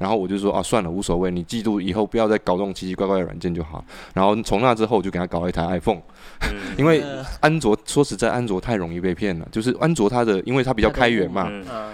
[0.00, 3.84] 然后我就说啊，算了，无所谓，你记住以后不要再搞这种奇奇怪怪的软件就好。
[4.14, 6.00] 然后从那之后，我就给他搞了一台 iPhone，
[6.78, 7.04] 因为
[7.40, 9.46] 安卓说实在，安卓太容易被骗了。
[9.52, 11.52] 就是安卓它的，因为它比较开源嘛，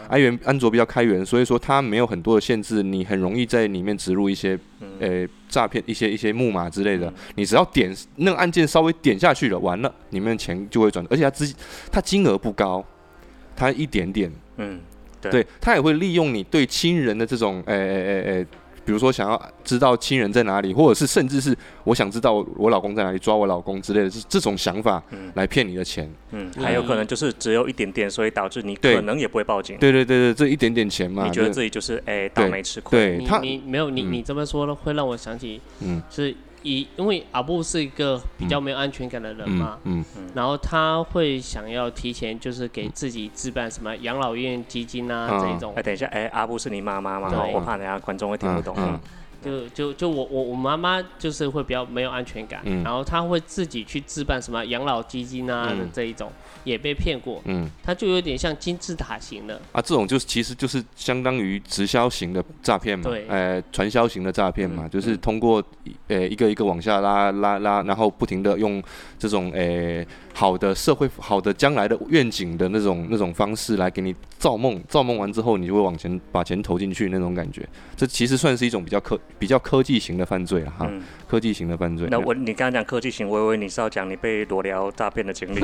[0.09, 4.57] 安源安卓比较开源，所以说它没有很多的限制，你很容易在里面植入一些
[5.01, 7.13] 呃诈骗一些一些木马之类的。
[7.35, 11.53] 你只要点那个按键稍微点下去了，完了，里面的钱就会转，而且它资
[11.91, 12.85] 它金额不高，
[13.57, 14.31] 它一点点。
[14.59, 14.79] 嗯。
[15.31, 18.47] 对他也会利用你对亲人的这种，诶诶诶诶，
[18.85, 25.03] 比如说想要知道亲人在哪里，或者是甚至是我想知道我老公在哪里，抓我老公之类的，这这种想法
[25.35, 26.09] 来骗你的钱。
[26.31, 29.77] 嗯，还有可能就是只有一点点，所以导致你可能也不会报警。
[29.79, 33.19] 对对对对，这一点点钱嘛，你觉得自己就是诶倒霉吃亏。
[33.19, 36.35] 对，他你没有你你这么说呢，会让我想起，嗯，是。
[36.67, 45.73] 以因为阿布是一个比较没有安全感的人嘛，嗯嗯，然后他会想要提前就是给自己置办什么养老院基金啊这一种。
[45.77, 47.31] 哎，等一下，哎，阿布是你妈妈吗？
[47.53, 48.75] 我怕等下观众会听不懂。
[49.47, 56.33] 就就就我我我妈妈就是会比较没有安全感，然后她会自己去置办什么养老基金啊的这一种，
[56.65, 57.41] 也被骗过。
[57.45, 65.63] 嗯，她就有点像金字塔型的啊，这种就是其实就是相当于直销型的诈骗嘛，对，呃，传销型的诈骗嘛，就是通过
[66.09, 68.83] 呃一个一个往下拉拉拉，然后不停的用
[69.19, 79.19] 这种呃好的社会好的将来的愿景的那种那种方式来给你造梦，造梦完之后你就会往前把钱投进去那种感觉，这其实算是一种比较科。
[79.39, 80.91] 比较科技型的犯罪了哈，
[81.29, 82.09] 科技型的犯罪。
[82.11, 85.61] 那我你刚刚讲科技型，我以为你是要讲你被裸聊诈骗的经历。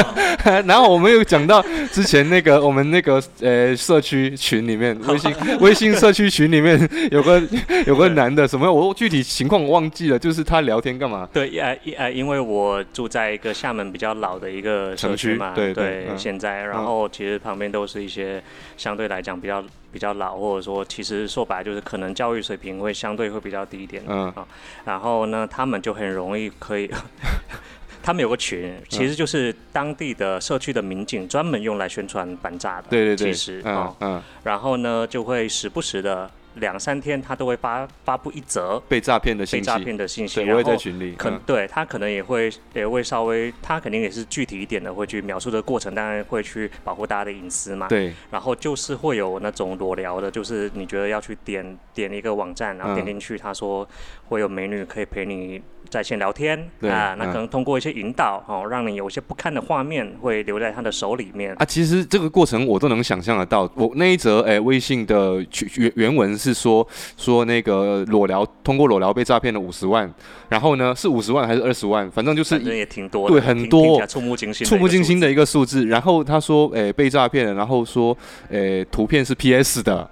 [0.66, 7.42] 然后我们又讲到之前那个我们那个呃社区群里面，微信微信社区群里面有个
[7.86, 11.28] 有个男的，什么我具体情况我忘记了，就是他聊天干嘛？
[11.32, 18.42] 对，呃呃，因为我住在一个厦门比较老的一个社区嘛，对对，现在，然后其实旁边都是一些
[18.76, 19.64] 相对来讲比较。
[19.92, 24.46] 比较老，或者说，其实说白就是可能教育水平会相对会比较低一点嗯啊。
[24.84, 26.88] 然后呢，他们就很容易可以，
[28.00, 32.86] 他们有个群，其实就是当地的社区的民警专门用来宣传反诈的。
[32.88, 33.32] 对对对。
[33.32, 34.22] 其实啊，嗯。
[34.44, 36.30] 然后呢，就会时不时的。
[36.54, 41.14] 两三天，他都会发发布一则被诈骗的信息，被诈骗的信息，我会在群里。
[41.16, 47.88] 可对他可能也会也会稍微，他肯定也是具体一点的，会去描述的过程，当然会去保护大家的隐私嘛。
[47.88, 48.12] 对。
[48.30, 53.88] 然后就是会有那种裸聊的，就是你觉得要去点点一个网站，然后点进去，他说
[54.28, 55.62] 会有美女可以陪你。
[55.90, 61.64] 在线聊天啊，那可能通过一些引导哦，让你有一些不堪的画面会留在他的手里面啊。
[61.64, 63.68] 其实这个过程我都能想象得到。
[63.74, 65.44] 我那一则诶微信的
[65.76, 70.08] 原原文是说说那个裸聊通过裸聊被诈骗了五十万，
[70.48, 72.08] 然后呢是五十万还是二十万？
[72.10, 75.86] 反正就是也挺多，对很多触目惊心、触目惊心的一个数字。
[75.86, 78.16] 然后他说诶被诈骗了，然后说
[78.48, 80.08] 诶图片是 PS 的。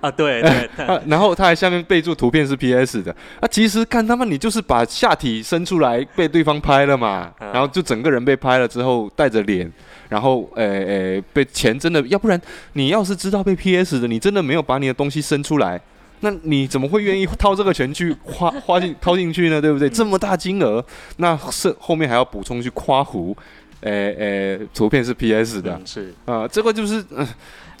[0.00, 0.68] 啊，对对，
[1.06, 9.70] 然后他还下面备注图片是 PS 的，啊，其实看他们你就是把下体伸出来被对方拍了嘛，然后就整个人被拍了之后带着脸，
[10.08, 12.40] 然后诶诶被钱真的，要不然
[12.74, 15.80] 你要是知道被 PS 的，你真的没有把你的东西伸出来，
[16.20, 19.60] 那你怎么会愿意掏这个钱去花 花进掏进去呢？
[19.60, 19.88] 对不对？
[19.88, 20.84] 这么大金额，
[21.16, 23.36] 那是后面还要补充去夸胡，
[23.80, 26.14] 诶诶，图片是 PS 的，是。
[26.26, 27.04] 啊，这个就是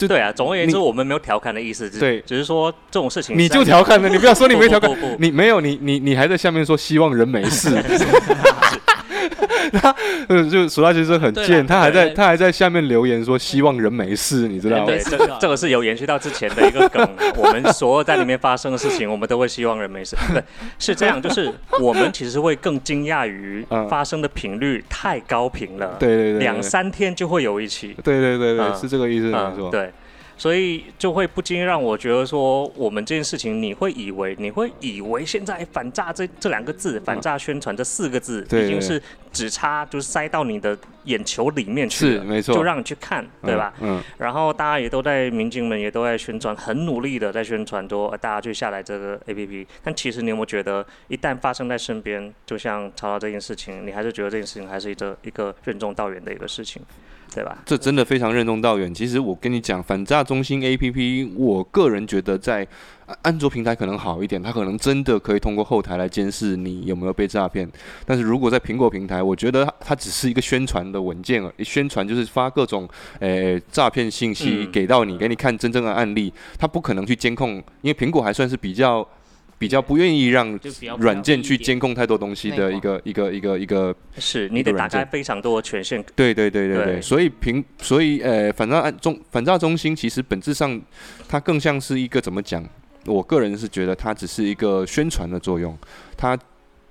[0.06, 0.08] 嗯。
[0.08, 7.70] 对啊，总而言之，我们没有调侃的意思，对，只是说这种事情你就调侃了， 你不要说你没调侃，你没有，你你你还在下面说希望人没事。
[9.80, 9.94] 他
[10.28, 14.86] 呃，就苏大先生很贱，他还在他还在下面留言说希望人没事，你知道吗？
[14.86, 17.08] 对，这这个是有延续到之前的一个梗。
[17.36, 20.16] 我们所有在里面发生的事情，我们都会希望人没事。
[20.32, 20.42] 对，
[20.78, 25.96] 是这样，就是我们其实会更惊讶于发生的频率太高频了。
[25.98, 27.96] 对对对，两三天就会有一起。
[28.02, 29.70] 对对对对，是这个意思，没错。
[29.70, 29.90] 对。
[30.40, 38.98] 所以就会不禁让我觉得说，我们这件事情，你会以为，你会以为现在反诈这这两个字，反诈宣传这四个字，已经是
[39.30, 40.74] 只差就是塞到你的
[41.04, 43.74] 眼球里面去了，没错，就让你去看，对吧？
[43.82, 44.02] 嗯。
[44.16, 49.66] 然后大家也都在，民警们也都在宣传，很努力的在宣传，说大家去下载这个 A P P。
[49.84, 56.80] 但其实你有没有觉得，一旦发生在身边，就像曹操这件事情，你还是觉得这件事情还是一个一个任重道远的一个事情。
[57.34, 57.58] 对吧？
[57.64, 58.92] 这真的非常任重道远。
[58.92, 62.66] 其实我跟你讲，反诈中心 A P P，我个人觉得在
[63.22, 67.70] 安卓平台可能好一点，它可能真的可以通过后台来监视你有没有被诈骗。
[68.04, 72.88] 但是如果在苹果平台，我觉得它只是一个宣传的文件而已，宣传就是发各种
[73.20, 79.06] 诶诈骗信息给到你，给你看真正的案例，它不可能去监控，因为苹果还算是比较。
[79.60, 80.58] 比较不愿意让
[80.98, 86.02] 软件去监控太多东西的一个一个一个一个，是你得打开非常多权限。
[86.16, 90.80] 对对对对对，所以平所以呃，反诈中反诈中心其实本质上
[91.28, 92.66] 它更像是一个怎么讲？
[93.04, 95.76] 我个人是觉得它只是一个宣传的作用，
[96.16, 96.38] 它。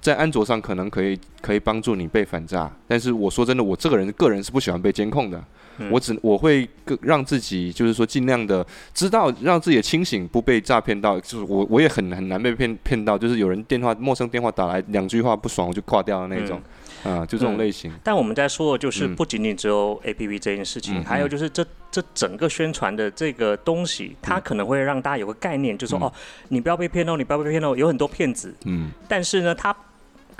[0.02, 5.44] 在安卓上可能可以可以帮助你被反诈，但是我说真的，我这个人个人是不喜欢被监控的。
[5.90, 11.18] 我只我会更让自己就是说尽量的知道，让自己的清醒不被诈骗到。
[11.22, 16.62] 就是我我也很很难被骗骗到，就是有人电话陌生电话打来两句话不爽我就挂掉的那种。
[17.02, 17.90] 啊，就这种类型。
[18.04, 26.12] 但我们在说的就是不仅仅只有 A P P 这件事情，还有就是这这整个宣传的这个东西，它可能会让大家有个概念，就说哦，
[26.50, 28.54] 你不要被骗哦，你不要被骗哦，有很多骗子。
[28.66, 28.92] 嗯。
[29.08, 29.74] 但是呢，它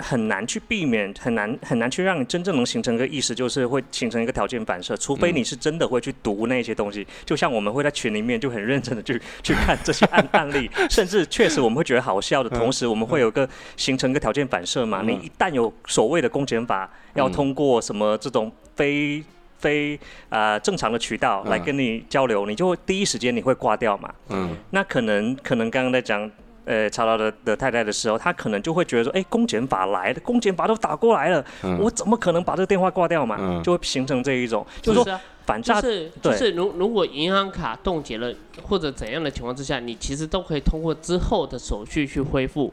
[0.00, 4.96] 很难去避免，很难很难去让你真正能形成一个意识，就是会形成一个条件反射。
[4.96, 15.02] 除非你是真的会去读那些东西，就像我们会在群里面就很认真的去 去看这些案案例， 甚至确实我们会觉得好笑的同时，我们会有个形成一个条件反射嘛。
[15.02, 19.22] 你一旦有所谓的公检法要通过什么这种非
[19.58, 24.14] 非啊正常的渠道来跟你交流，你就会第一时间你会挂掉嘛。
[24.28, 24.56] 嗯。
[24.70, 26.30] 那可能可能刚刚在讲。
[26.64, 31.44] 呃，查到的的太太的时候，他可能就会觉得说，哎，公检法来了，公检法都打过来了，
[31.80, 33.60] 我怎么可能把这个电话挂掉嘛？
[33.62, 42.72] 就会形成这一种，就是说反诈，就是就是如如果银行卡冻结了或者怎样的情况之下，你其实都可以通过之后的手续去恢复，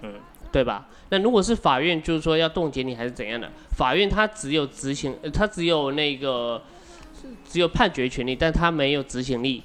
[0.00, 0.14] 嗯，
[0.50, 0.86] 对吧？
[1.10, 3.48] 那如果是法院，就是说要冻结你还是怎样的？
[3.76, 6.60] 法院他只有执行，他只有那个
[7.48, 9.62] 只有判决权利，但他没有执行力。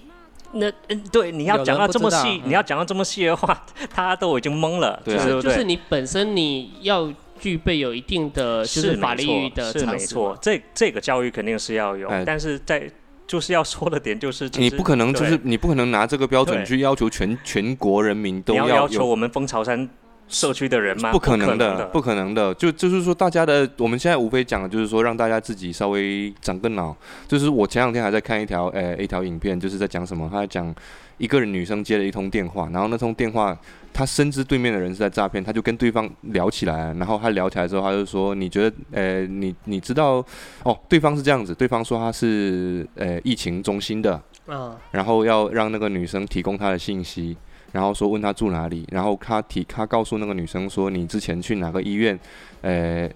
[0.54, 5.02] 那嗯，对，你要讲到这么细，你要讲到这么细的话，他都已经懵了。
[5.04, 12.90] 对，就是你本身你要具备有一定的就是法律的是没错，这这个教育肯定是要有，但是在
[13.26, 19.90] 就是要说的点就是，你不可能就是你不可能拿这个标准去要求全全国人民都要要求我们蜂巢山。
[20.32, 21.12] 社区的人吗？
[21.12, 22.54] 不可能的，不可能的。
[22.56, 26.96] 就就是说，大家的我们现在无非讲的就是说，让大家自己稍微长个脑。
[27.28, 30.30] 就是我前两天还在看一条呃一条影片，就是在讲什么？
[30.32, 30.74] 他在讲
[31.18, 33.56] 一个人女生接了一通电话，然后那通电话
[33.94, 36.94] 他深知对面的人是在诈骗，他就跟对方聊起来。
[36.94, 40.26] 然后他聊起来之后，他就说：“你觉得呃你你知道
[40.64, 40.80] 哦？
[40.88, 47.36] 对方是这样子，对方说他是呃疫情中心的，嗯，然后要让那个女生提供他的信息。”
[47.72, 52.20] 然后说问他住哪里，然后他提他告诉那个女生说你之前去哪个医院，
[52.62, 53.10] 呃，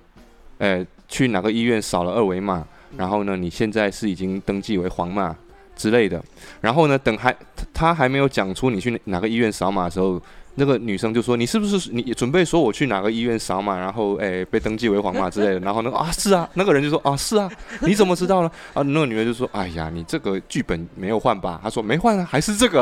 [0.58, 2.66] 呃去哪个医院扫了二维码，
[2.98, 5.36] 然后呢你现在是已经登记为黄码
[5.76, 6.24] 之类的，
[6.62, 7.36] 然后呢等还
[7.74, 10.22] 他还没有讲出你去哪个医院扫码的时候。
[10.56, 17.52] 那个女生就说：“你是不是你准备说我去哪个医院扫码，然后诶被登记为黄码之类的？”然后那个啊是啊，那个人就说：“啊是啊，
[17.86, 22.82] 你怎么知道呢？”啊，那个女的就说：“哎呀，你这个剧本没有换吧？”他说：“没换啊，还是这个。”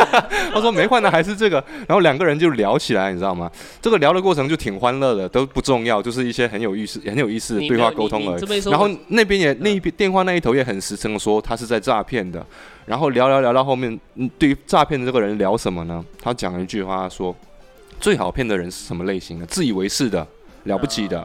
[0.52, 3.50] 他说：“没换的还是这个。”然后两个人就聊起来，你知道吗？
[3.80, 8.60] 这个聊的过程就挺欢乐的，都不重要，就是一些很有意思、很有意思的对话沟通而已。
[8.68, 12.44] 然后那边也那一边电话那一头也很实诚的说他是在诈骗的。
[12.86, 16.04] 然后聊聊聊到后面，嗯，对于诈骗的这个人聊什么呢？
[16.20, 17.34] 他讲了一句话说。
[18.00, 19.44] 最好骗的人是什么类型的？
[19.44, 20.26] 自以为是的，
[20.64, 21.22] 了不起的，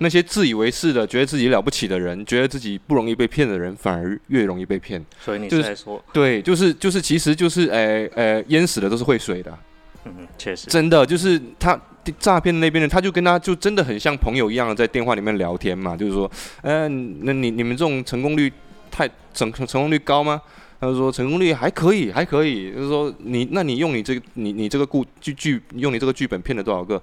[0.00, 5.02] 那些自以为是的，觉得自己了不起的人，觉得自己不容易被骗的人，反而越容易被骗。
[5.18, 9.58] 所以你是在说，对，就是就是，其实就是，诶诶，淹死的都是会水的。
[10.04, 11.80] 嗯，确实，真的就是他
[12.18, 18.52] 诈骗那边的，他就跟他就真的很像朋友一样的在电话里面聊天嘛，就是说，嗯，那你你们这种成功率
[18.90, 20.42] 太成成功率高吗？
[20.80, 22.72] 他就说成功率还可以，还可以。
[22.72, 27.00] 就是说你，那你用你这个，你你这个故剧剧，用你这个剧本骗了多少个？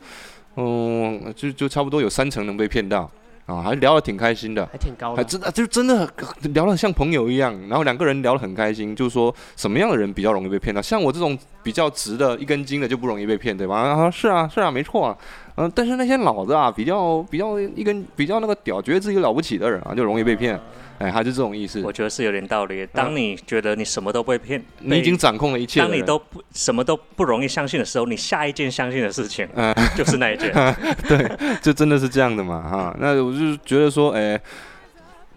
[0.56, 3.08] 嗯，就就差不多有三成能被骗到
[3.46, 6.12] 啊，还聊得挺开心的，还挺高，还真的就真的
[6.56, 7.56] 聊得像朋友一样。
[7.70, 10.82] 然后两个人聊得很开心，就是说什么样的人比较容易被骗到？
[10.82, 13.84] 像我这种比较直的一根筋的就不容易被骗，对吧？
[13.84, 15.16] 他说是啊，是啊，没错啊。
[15.58, 20.60] 嗯，但是那些脑子啊，比较比较一根比较那个屌，觉得自己了不起的人啊，就容易被骗。
[21.00, 21.80] 哎，还是这种意思。
[21.84, 22.84] 我觉得是有点道理。
[22.92, 25.80] 当你觉得你什么都不会骗，你已经掌控了一切。
[25.80, 30.52] 当你都不什么都不容易相信的时候，你下一件相信的事情，嗯，就是那一件。
[31.08, 32.96] 对，就真的是这样的嘛，哈。
[33.00, 34.40] 那我就觉得说，哎，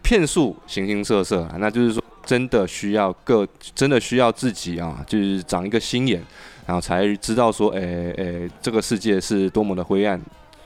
[0.00, 6.22] 骗术形形色色，那就是说，真的需要各，真的需要自己啊，就是长一个心眼，
[6.70, 10.20] 然后才知道说，哎哎，这个世界是多么的灰暗，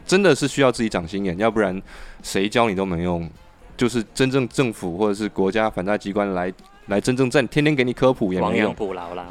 [0.05, 1.81] 真的是需要自己长心眼，要不然
[2.23, 3.27] 谁教你都没用。
[3.75, 6.53] 就是真正政府或者是国家反诈机关来
[6.89, 8.77] 来真正在天天给你科普也没用，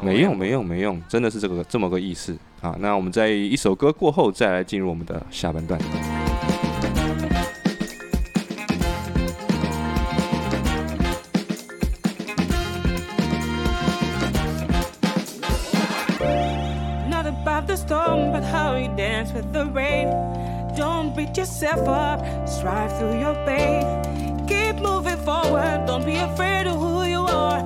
[0.01, 2.75] 没用没用没用，真的是这个这么个意思啊。
[2.79, 5.79] 那我们在一首歌过后再来进入我们的下半段。
[17.43, 20.07] survive the storm, but how you dance with the rain.
[20.77, 23.83] Don't beat yourself up, strive through your pain.
[24.47, 27.59] Keep moving forward, don't be afraid of who you are.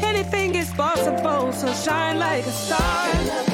[0.00, 3.12] Anything is possible, so shine like a star.
[3.12, 3.46] Get love,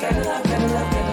[0.00, 1.03] get love, get love,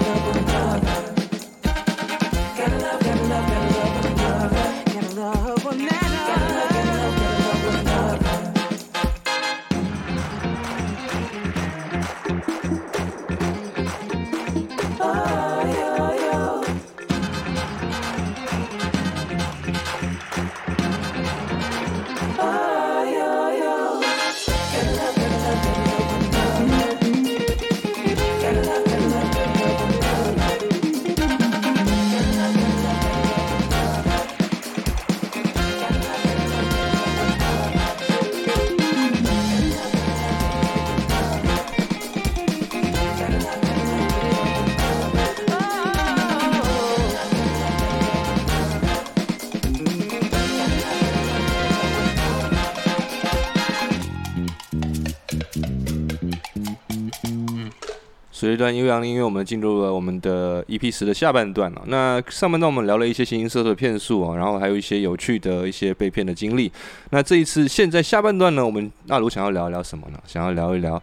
[58.42, 61.84] 随着段悠扬的音乐，我们进入了我们的 EP 十的下半段了。
[61.86, 66.72] 那上半段我们聊了一些形形色色的骗术啊，然后还有一些有趣的一些被骗的经历。
[67.12, 70.20] 那这一次现在下半段呢，我们阿卢想要聊一聊什么呢？
[70.26, 71.00] 想要聊一聊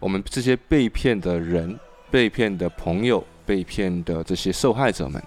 [0.00, 1.78] 我们这些被骗的人、
[2.10, 5.22] 被骗的朋友、被骗的这些受害者们，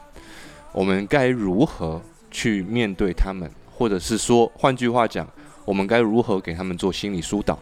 [0.74, 5.26] 我们该如何去面对他们，或者是说，换句话讲，
[5.64, 7.58] 我们该如何给他们做心理疏导？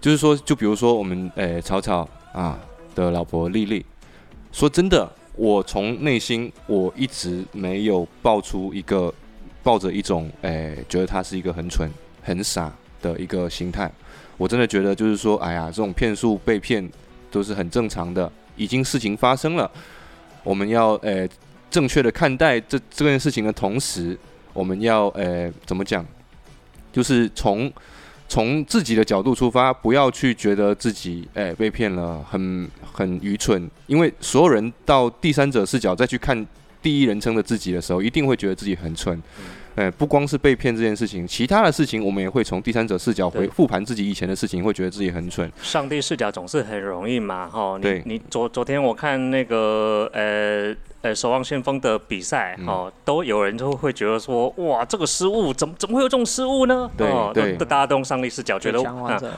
[0.00, 2.56] 就是说，就比如说我们诶，草草啊。
[2.94, 3.84] 的老婆丽丽，
[4.52, 9.12] 说真的，我从内心我一直没有爆出一个
[9.62, 11.90] 抱着一种诶，觉得他是一个很蠢、
[12.22, 12.72] 很傻
[13.02, 13.90] 的一个心态。
[14.36, 16.88] 我真的觉得就是说，哎呀，这种骗术被骗
[17.30, 19.70] 都是很正常的，已经事情发生了，
[20.42, 21.28] 我们要诶
[21.70, 24.18] 正确的看待这这件事情的同时，
[24.52, 26.04] 我们要诶怎么讲，
[26.92, 27.72] 就是从。
[28.28, 33.70] 从自己的角度出发，不要去觉得自己哎被骗了，很很愚蠢。
[33.86, 36.46] 因为所有人到第三者视角再去看
[36.82, 39.22] 第一人称的自己的时候，一定会觉得自己很蠢。
[39.76, 45.50] 哎，不光是被骗这件事情，其他的事情我们也会从第三者视角回复盘自己以前的事情，会觉得自己很蠢。
[45.62, 47.78] 上帝视角总是很容易嘛，哈。
[47.82, 50.74] 你你昨昨天我看那个呃。
[51.04, 56.90] 呃，守望先锋的比赛哦，都有人就会觉得说，哇，这个失误怎么怎么会有这种失误呢？
[56.96, 58.82] 对对，大家都用上帝视角觉得，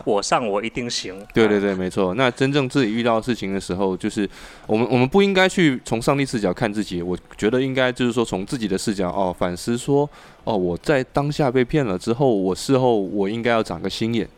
[0.04, 1.20] 我上我一定行。
[1.34, 2.14] 对对对，没错。
[2.14, 4.30] 那真正自己遇到事情的时候，就是
[4.68, 10.08] 我们我们不应该去从上帝视角看自己，我觉得应该就是说从自己的视角哦反思说，
[10.44, 14.28] 哦我在当下被骗了之后，我事后我应该要长个心眼，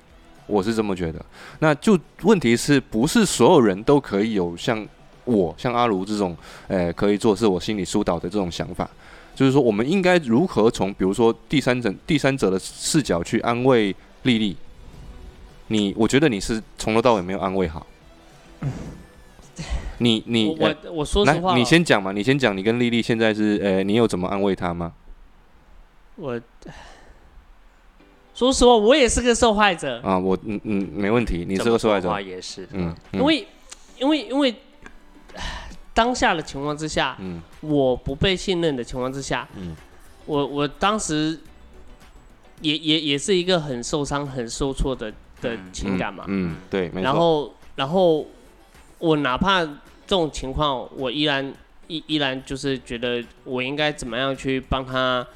[0.47, 1.22] 我是这么觉得。
[1.59, 4.89] 那就问题是不是所有人都可以有像。
[5.29, 6.37] 我像阿如这种，
[6.68, 8.89] 诶，可以做是我心理疏导的这种想法，
[9.35, 14.57] 就是说，我们应该如何从，比如说第三者第三者的视角去安慰丽丽？
[15.68, 17.87] 你，我觉得你是从头到尾没有安慰好。
[19.99, 24.93] 你你我我说实话，你先讲嘛，你先讲，你跟丽丽现在是，诶，你有怎么安慰她吗？
[26.16, 26.41] 我
[28.35, 33.47] 说实话，我也是个受害者啊，我嗯嗯，没问题，你是个受害者，也是，嗯，因为
[33.99, 34.55] 因为因为。
[35.95, 39.74] 当下的情况之下，嗯，我不被信任的情况之下，嗯，
[40.26, 41.36] 我我当时
[42.61, 48.24] 也也也是一个很受伤、很受挫的的情感嘛，嗯，对，然后然后
[48.99, 49.74] 我哪怕这
[50.07, 51.53] 种情况，我依然
[51.89, 55.26] 依依然就是觉得我应该怎么样去帮他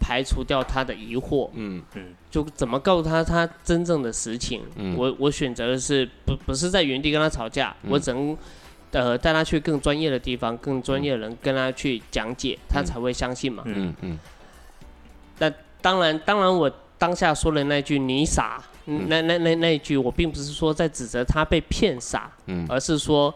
[0.00, 1.80] 排除掉他的疑惑，嗯。
[1.94, 8.36] 嗯，就怎么告诉他他真正的实情，嗯，我我选择的是不不是在原地跟他吵架，我只能。
[8.92, 13.62] 呃，带他去更专业的地方，更专业的人跟他去讲解，他才会相信嘛。
[13.66, 14.18] 嗯嗯。
[15.38, 23.32] 那当然，当然，我当下说的那句“你傻”，那那那那一句，我并不是说在指责他被骗傻，嗯，而是说，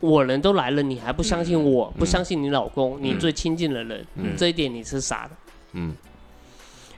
[0.00, 4.04] 我人都来了，你还不相信我，不相信你老公，你最亲近的人，
[4.36, 5.30] 这一点你是傻的。
[5.74, 5.94] 嗯。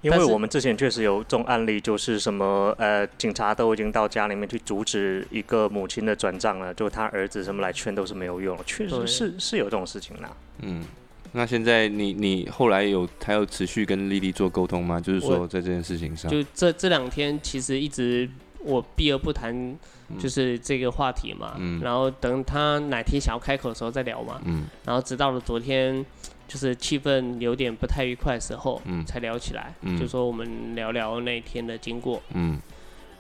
[0.03, 10.37] 因为我们之前确实有这种案例，就是什么呃，警察都已经到家里面去阻止一个母亲的转账了，就他儿子什么来劝都是没有用，确实是是有这种事情啦。
[10.59, 10.85] 嗯，
[11.31, 15.01] 那现在你你后来有还有持续跟丽丽做沟通吗？
[15.01, 18.29] 就是说在这件事情上，就这这两天其实一直
[18.59, 19.79] 我避而不谈，
[20.19, 21.55] 就是这个话题嘛。
[21.59, 21.81] 嗯。
[21.81, 24.41] 然后等他哪天想要开口的时候再聊嘛。
[24.45, 24.65] 嗯。
[24.85, 26.05] 然后直到了昨天。
[26.53, 32.61] 就是气氛有点不太愉快的时候，嗯，才聊起来，嗯，就说我们聊聊那天的经过，嗯，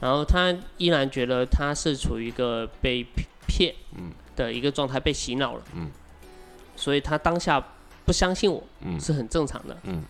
[0.00, 3.02] 然后他依然觉得他是处于一个被
[3.46, 5.90] 骗，嗯，的一个状态，被洗脑了，嗯，
[6.76, 7.58] 所以他当下
[8.04, 10.04] 不相信我，嗯，是很正常的，嗯，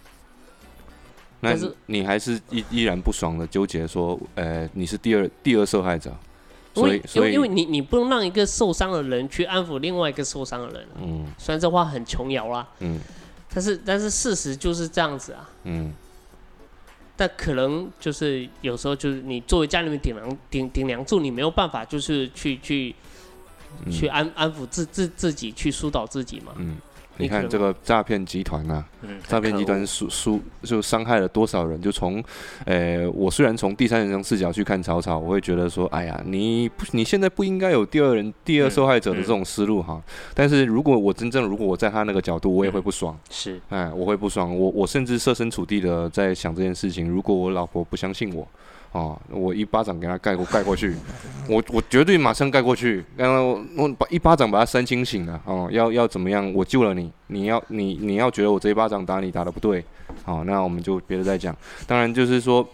[1.40, 6.12] 但是你还是依依然不爽的纠结说，呃，你是第二第二受害者。
[6.74, 10.86] 所以，因为因为你你不能让一个受伤的人去安抚另外一个受伤的人。
[11.00, 11.26] 嗯。
[11.38, 12.66] 虽然这话很琼瑶啦。
[12.80, 12.98] 嗯。
[13.54, 15.48] 但是但是事实就是这样子啊。
[15.64, 15.92] 嗯。
[17.14, 22.94] 但可能就是有时候就是你作为家里面顶梁顶顶梁柱，你没有办法就是去去
[23.90, 26.52] 去安安抚自自自己去疏导自己嘛。
[26.56, 26.78] 嗯。
[27.18, 28.84] 你看这个诈骗集团啊，
[29.28, 31.80] 诈骗集团输输就伤害了多少人？
[31.80, 32.22] 就从，
[32.64, 40.02] 呃，我虽然从第三人称视角去看曹操，我会觉得说，哎呀，你不你现在不应该有第二人第二受害者的这种思路哈。
[40.34, 43.16] 但是如果我真正如果我在他那个角度，我也会不爽。
[43.30, 44.58] 是，哎，我会不爽。
[44.58, 48.46] 我我甚至设身处地的在想这件事情，如果我老婆不相信我。
[48.92, 50.94] 哦，我一巴掌给他盖过盖过去，
[51.48, 55.40] 我我绝对马上盖过去，然后我把一巴掌把他扇清醒了。
[55.46, 56.52] 哦，要要怎么样？
[56.52, 59.82] 我救了你，你要你你要觉得我这一巴掌打你打的不对，
[60.24, 61.56] 好，那我们就别的再讲。
[61.86, 62.68] 当然就是说，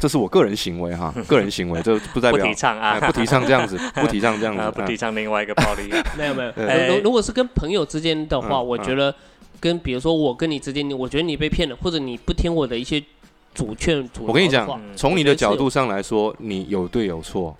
[0.00, 5.88] 这是我个人行为哈，个人行为，这不代表不提倡啊，不提倡这样子， 不提倡这样子，不提倡另外一个暴力。
[6.18, 6.52] 没 有没有，
[6.96, 9.14] 如如果是跟朋友之间的话，我觉得
[9.60, 13.00] 跟比如说我跟你之间，我觉得你被骗了，或者你不听我的一些
[13.54, 17.56] 主劝主，我跟你讲，从你的角度上来说，你有对有错。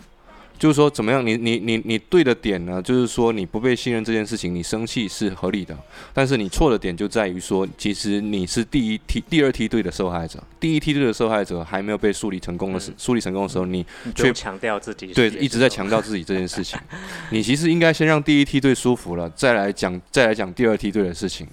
[0.59, 1.27] 就是说，怎么样？
[1.27, 2.81] 你你你你对的点呢？
[2.81, 5.77] 就是说，你不被信任这件事情，你生气是合理的。
[6.13, 10.41] 但是你错的点就在于说，其实你是第一梯、第二梯队的受害者。
[10.61, 13.85] 第一梯队的受害者还没有被梳理成功的时，梳理成功的时候，你
[14.15, 16.79] 却强调自己对一直在强调自己这件事情。
[17.33, 21.45] 你其实应该先让第一梯队舒服了，再来讲再来讲第二梯队的事情。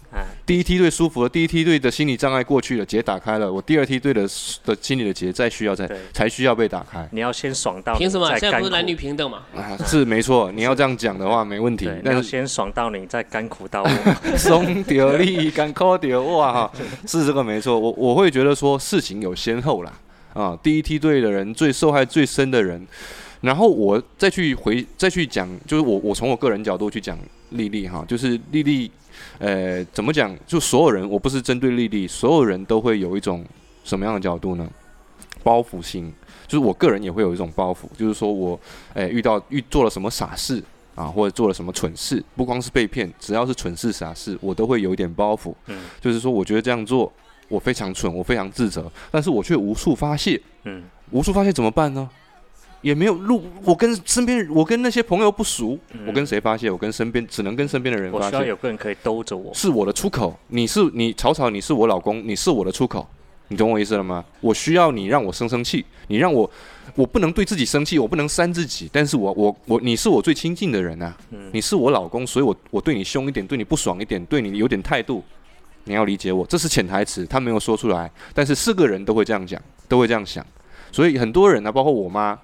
[0.50, 4.28] 第一梯队舒服了，第一梯队的心理障碍过去了，结打开了，我第二梯队的
[4.66, 7.08] 的心理的结再需要再才需要被打开。
[7.12, 8.28] 你要先爽到凭什么？
[8.39, 9.43] 现在不是男女平等嘛？
[9.86, 11.88] 是没错，你要这样讲的话没问题。
[12.04, 13.89] 但是先爽到你，再甘苦到我。
[14.36, 16.72] 松掉力，甘苦掉哇哈，
[17.06, 17.78] 是这个没错。
[17.78, 19.93] 我我会觉得说事情有先后啦，
[20.34, 22.84] 啊，第一梯队的人最受害最深的人，
[23.41, 27.16] 然后我再去回再去讲，就是我我从我个人角度去讲
[27.52, 28.89] 丽丽哈，就是丽丽，
[29.39, 30.37] 呃，怎么讲？
[30.45, 33.43] 就所有人，我不是针对丽丽，所有人都会有一种
[33.83, 34.69] 什么样的角度呢？
[35.43, 36.13] 包袱心。
[36.47, 38.59] 就是我个人也会有一种包袱，就是说我，
[38.95, 40.63] 诶遇到遇做了什么傻事
[40.95, 45.53] 啊，或者做了什么蠢事，不光是被骗，只要是蠢事傻事，我都会有一点包袱。
[45.67, 47.13] 嗯，就是说我觉得这样做
[47.49, 50.41] 我非常蠢，我非常自责，但是我却无处发泄。
[50.63, 52.09] 嗯，无处发泄怎么办呢？
[52.82, 55.77] 也没有路，我跟身边我跟那些朋友不熟，
[56.07, 56.69] 我跟谁发泄？
[56.71, 58.25] 我跟身边只能跟身边的人发泄。
[58.25, 60.38] 我需要有个人可以兜着我，是我的出口。
[60.47, 63.07] 你是你草草，你是我老公，你是我的出口。
[63.51, 64.23] 你懂我意思了吗？
[64.41, 66.47] 我需要你让我生生气，你让我，
[66.93, 71.17] 我不能对自己生气，我不能扇自己，但是我我我，你是我最亲近的人啊，
[71.51, 75.23] 你是我老公，所以我我对你凶一点，对你不爽一点，对你有点态度，
[75.86, 80.45] 你要理解我，这是潜台词，他没有说出来，但是是个人都会这样讲，都会这样想，
[80.91, 82.38] 所以很多人呢，包括我妈，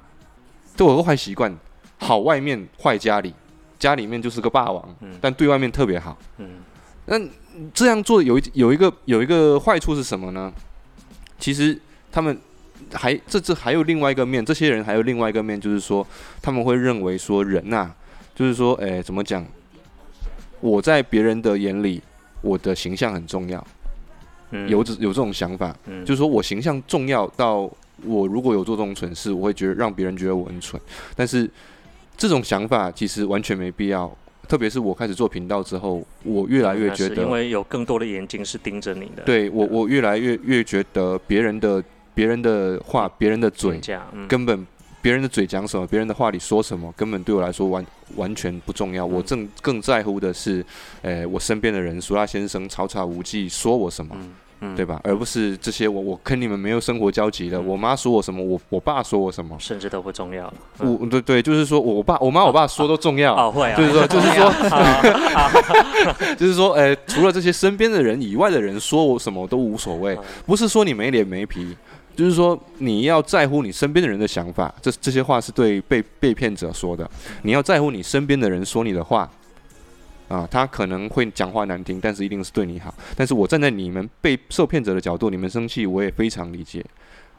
[0.75, 1.53] 都有个坏习惯，
[1.97, 3.33] 好外面坏家里，
[3.79, 6.59] 家里面就是个霸王，但对外面特别好，嗯，
[7.05, 7.19] 那
[7.73, 10.51] 这样做有一有一个有一个坏处是什么呢？
[11.39, 11.79] 其实
[12.11, 12.37] 他们
[12.93, 16.05] 还这这还有另外一个面，这些人还有另外一个面，就是说
[16.41, 17.91] 他们会认为说人呐，
[18.33, 19.45] 就是说，哎，怎么讲？
[20.61, 22.01] 我在别人的眼里，
[22.41, 23.65] 我的形象很重要，
[24.67, 27.69] 有这有这种想法，就是说我形象重要到
[28.03, 30.81] 我如果有做这种蠢事，我会觉得让别人觉得我很蠢。
[31.15, 31.49] 但是
[32.17, 34.15] 这种想法其实完全没必要。
[34.47, 39.23] 特别是我开始做频道之后，我越来越觉得，因为有更多的眼睛是盯着你的。
[39.23, 41.83] 对我，我越来越越觉得别人的
[42.13, 43.81] 别人的话，别人的嘴，
[44.27, 44.67] 根本
[45.01, 47.83] 别人的嘴讲什么，别人的话里说什么，根本对我来说完
[48.17, 49.03] 完全不重要。
[49.03, 50.63] 我正更在乎的是，
[51.01, 54.15] 诶，我身边的人，苏拉先生草草无忌说我什么。
[54.73, 55.01] 对吧？
[55.03, 57.61] 而不是这些，我我跟你们没有生活交集的。
[57.61, 60.51] 我妈说我什么，我我爸说我什么，甚至都不重要。
[60.79, 63.35] 我对对，就是说我爸、我妈、我爸说都重要。
[63.35, 63.75] 哦，会啊。
[63.75, 70.17] 就是说， 就是说，就是说，哎，除了这些身边的人以外的人说我什么都无所谓。
[70.45, 71.75] 不是说你没脸没皮，
[72.15, 74.73] 就是说你要在乎你身边的人的想法。
[74.81, 77.09] 这这些话是对被被骗者说的。
[77.43, 79.29] 你要在乎你身边的人说你的话。
[80.27, 82.93] 啊，他可能会讲话难听，但是一定是对你好。
[83.15, 86.83] 但是我站在你们被受骗者的角度，你们生气，我也非常理解。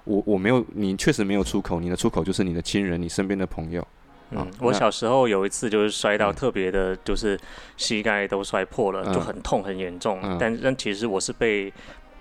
[0.04, 3.86] 我我没有，你确实没有出口，你的出口就是你的亲人，你身边的朋友。
[4.30, 7.38] 嗯，我小时候有一次就是摔到特别的，就是
[7.76, 10.20] 膝盖都摔破了，就很痛很严重。
[10.38, 11.72] 但但其实我是被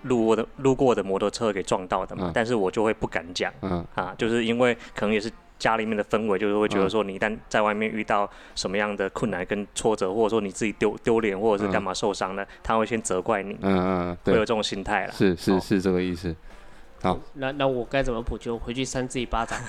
[0.03, 3.53] 路过的路过的摩托车给撞到的嘛，但是我就会不敢讲。
[3.61, 5.31] 嗯啊，就是因为可能也是。
[5.57, 13.57] 家里面的氛围就是会觉得说，你一旦在外面遇到什么样的困难跟挫折，或者说你自己丢丢脸，或者是干嘛受伤了，他会先责怪你。
[13.61, 15.13] 嗯嗯，会有这种心态了。
[15.13, 16.35] 是是是这个意思。
[17.05, 18.57] 好，那那我该怎么补救？
[18.57, 19.59] 回去扇自己巴掌？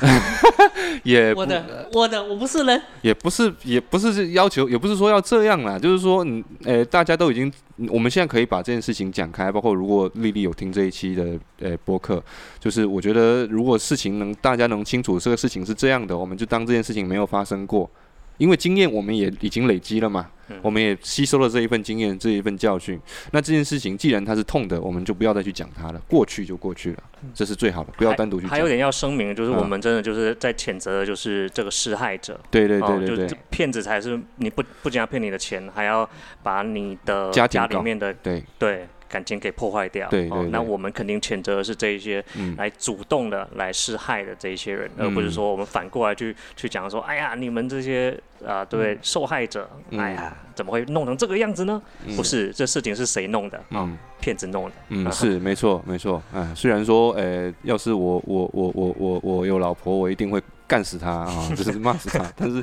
[1.05, 7.53] 也我的我的我不是人，也不是也不是要求，也不是说要这样啦，就是说，嗯，呃，大家都已经，
[7.89, 12.25] 我们现在可以把这件事情讲开，包括如果丽丽有听这一期的呃播客，
[12.59, 17.91] 就是我觉得如果事情能大家能清楚这个事情是这样的，我们就当这件事情没有发生过。
[18.39, 20.29] 因为经验我们也已经累积了嘛，
[20.63, 23.01] 我们也吸收了这一份经验，这一份教训。
[23.33, 27.03] 那这件事情既然它是痛的，我们就不要再去讲它了，过去就过去了，
[27.35, 28.47] 这是最好的，不要单独去。
[28.47, 32.39] 还有点要声明，就是我们真的就是在谴责的就是这个施害者。
[32.51, 36.09] 对对对对对，骗子才是你不不仅要骗你的钱，还要
[36.43, 38.87] 把你的家里面的对对。
[39.09, 42.25] 感情给破坏掉，对对，那我们肯定谴责的是这一些
[42.57, 51.81] 来主动的来施害的这一些人，而不是说我们反过来去去讲说，哎呀，你们这些啊，对受害者，哎呀，怎么会弄成这个样子呢？
[52.17, 53.63] 不是，这事情是谁弄的？
[53.71, 54.73] 嗯，骗子弄的。
[54.89, 56.23] 嗯，是没错 没错。
[56.35, 62.25] 哎，虽然说，呃，要是我我我我我我有老婆，我一定会干死他啊，就是骂死他。
[62.37, 62.63] 但是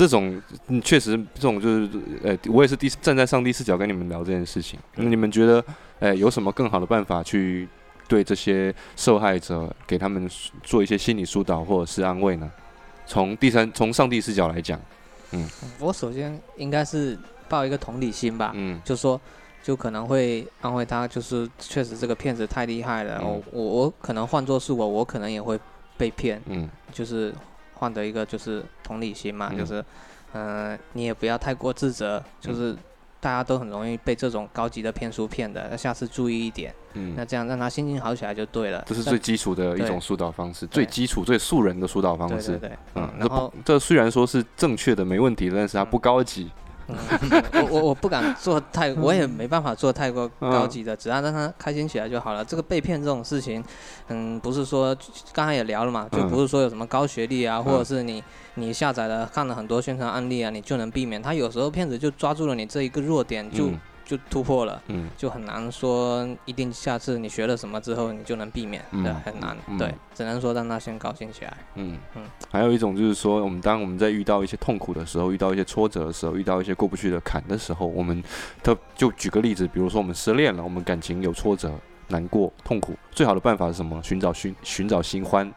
[0.00, 0.40] 这种
[0.82, 1.90] 确实这种就是，
[2.24, 4.80] 呃，我也是第站在上帝视角跟你们聊这件事情。
[4.94, 5.62] 你们觉得，
[5.98, 7.68] 呃，有什么更好的办法去
[8.08, 10.26] 对这些受害者给他们
[10.62, 12.50] 做一些心理疏导或者是安慰呢？
[13.04, 14.80] 从第三从上帝视角来讲，
[15.32, 15.46] 嗯，
[15.78, 19.20] 我首先应该是抱一个同理心吧，嗯，就说
[19.62, 25.60] 就可能会安慰他，就是确实这个骗子太厉害了，我我我可能换作是我，我可能也会
[25.98, 27.34] 被骗，嗯，就是
[27.80, 29.84] 换得一个就是同理心嘛，就是，
[30.34, 32.76] 嗯，你也不要太过自责，就是。
[33.22, 36.74] 大家都很容易被这种高级的骗术骗的，那下次注意一点。
[36.94, 38.82] 嗯，那这样让他心情好起来就对了。
[38.86, 42.52] 这是最基础的一种疏导方式，最基础、最素人的疏导方式。
[42.52, 42.78] 对对对。
[42.94, 46.50] 嗯，然后这虽然说是正确的、没问题的，但是它不高级。
[47.54, 52.44] 我我我不敢做太，我也没办法做太过高级的，只要让他开心起来就好了。
[52.44, 53.62] 这个被骗这种事情，
[54.08, 54.96] 嗯，不是说
[55.32, 58.22] 刚才也聊了嘛，就不是说有什么高学历啊，或者是你
[58.54, 61.20] 你下载了看了很多宣传案例啊，你就能避免。
[61.22, 63.70] 他有时候骗子就抓住了你这一个弱点就。
[64.10, 71.96] 就突破了，嗯，就很难说一定下次你学了什么之后你就能避免，对，很难，对，只能说让他先高兴起来，嗯。
[72.16, 72.22] 嗯。
[72.50, 78.20] 还有一种就是说，我们当我们在遇到一些痛苦的时候，遇到一些挫折的时候，遇到一些过不去的坎的时候，我们，
[78.64, 81.72] 他就举个例子，比如说我们失恋了，我们感情有挫折、
[82.10, 84.00] 难过、痛苦，最好的办法是什么？
[84.02, 85.50] 寻找寻寻找新欢。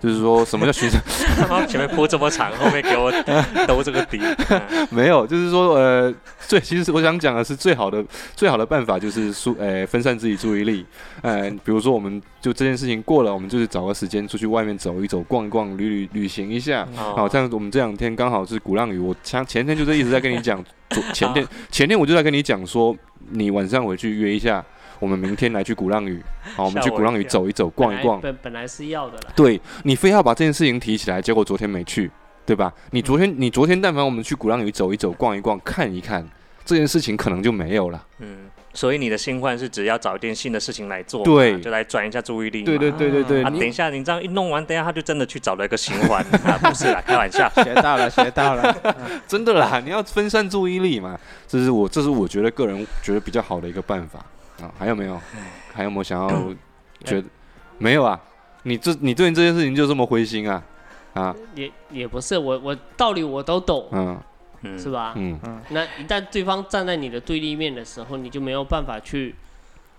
[0.00, 1.66] 就是说什么叫寻找？
[1.66, 3.12] 前面铺这么长，后面给我
[3.68, 4.18] 兜这个底。
[4.90, 8.02] 没有，就是说呃，最其实我想讲的是，最好的
[8.34, 10.86] 最好的办法就是疏呃分散自己注意力。
[11.20, 16.88] 呃，比如说我们就这件事情过了，我们就是找个时间出去外面走一走、逛一逛、旅旅旅行一下。
[16.96, 22.96] 好，这样我们这两天刚好是鼓浪屿，我前前天就是一直在跟你讲，昨前天 前天我就在跟你讲说，
[23.28, 24.64] 你晚上回去约一下。
[25.00, 26.22] 我们明天来去鼓浪屿，
[26.54, 28.20] 好，我们去鼓浪屿走一走，逛一逛。
[28.20, 29.32] 本本来是要的啦。
[29.34, 32.08] 对你非要把这件事情提起来，结果昨天没去，
[32.46, 32.72] 对吧？
[32.92, 36.24] 你昨天你昨天但凡我们去鼓浪屿走一走，逛一逛，看一看，
[36.64, 38.06] 这件事情可能就没有了。
[38.18, 42.62] 嗯，所以你的新欢是只要找一件新的事情来做，对，就来转一下注意力。
[42.62, 43.42] 对对对对对。
[43.42, 46.22] 啊，等一下，你这样一弄完，等下他就真的去找了一个新欢。
[46.60, 47.48] 不是啦，开玩笑。
[47.64, 48.76] 学到了， 学到了。
[49.26, 54.24] 真的啦，你要分散注意力嘛，这是我这是我觉得个人觉得比较好的一个办法
[54.62, 54.72] 啊。
[54.78, 55.20] 还有没有？
[55.72, 56.54] 还有没有想要
[57.04, 57.24] 觉得
[57.78, 58.20] 没有啊？
[58.64, 60.62] 你这你对这件事情就这么灰心啊？
[61.14, 61.34] 啊？
[61.54, 63.88] 也也不是，我我道理我都懂，
[64.62, 65.14] 嗯，是吧？
[65.16, 65.62] 嗯嗯。
[65.70, 69.34] 那一旦对方站在你的对立面的时候，你就没有办法去。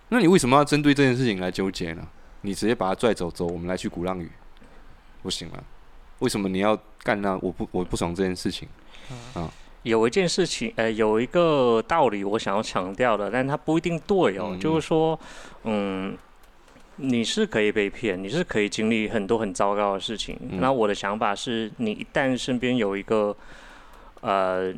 [0.09, 2.07] 那你为什么要针对这件事情来纠结呢？
[2.41, 4.29] 你直接把他拽走，走，我们来去鼓浪屿，
[5.21, 5.63] 不行了？
[6.19, 7.37] 为什么你要干那？
[7.41, 8.67] 我不我不爽这件事情，
[9.33, 9.49] 啊。
[9.83, 14.55] 有一件事情，呃，有一个道理我想要强调的，但它不一定对哦。
[14.59, 15.19] 就是说，
[15.63, 16.15] 嗯，
[16.97, 20.37] 你是可以被骗，你是可以经历很多很糟糕的事情。
[20.59, 23.35] 那我的想法是，你一旦身边有一个，
[24.21, 24.71] 呃，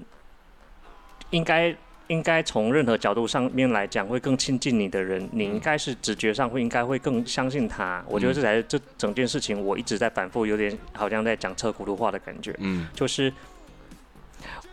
[1.32, 1.76] 应该
[2.08, 8.02] 应该从任何角度上面来讲会更亲近你的人，你应该是直觉上会应该会更相信他。
[8.08, 12.56] 我觉得这才是这整件事情，我一直在反复，有点好像在讲车轱辘话的感觉。
[12.60, 13.34] 嗯，就是。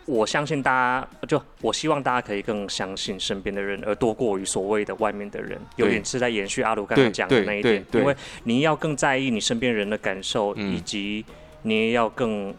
[0.07, 5.57] 我相信大家，就我希望大家可以更相信身边的人，而多过于所谓的外面的人。
[5.77, 11.25] 有点是在延续阿鲁刚才讲的那一点，因为你要更在意你身边人的感受，以及
[11.63, 12.53] 你也要更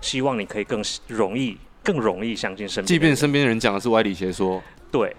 [0.00, 2.86] 希望你可以更容易、更容易相信身边。
[2.86, 5.14] 即便身边人讲的是歪理邪说，对。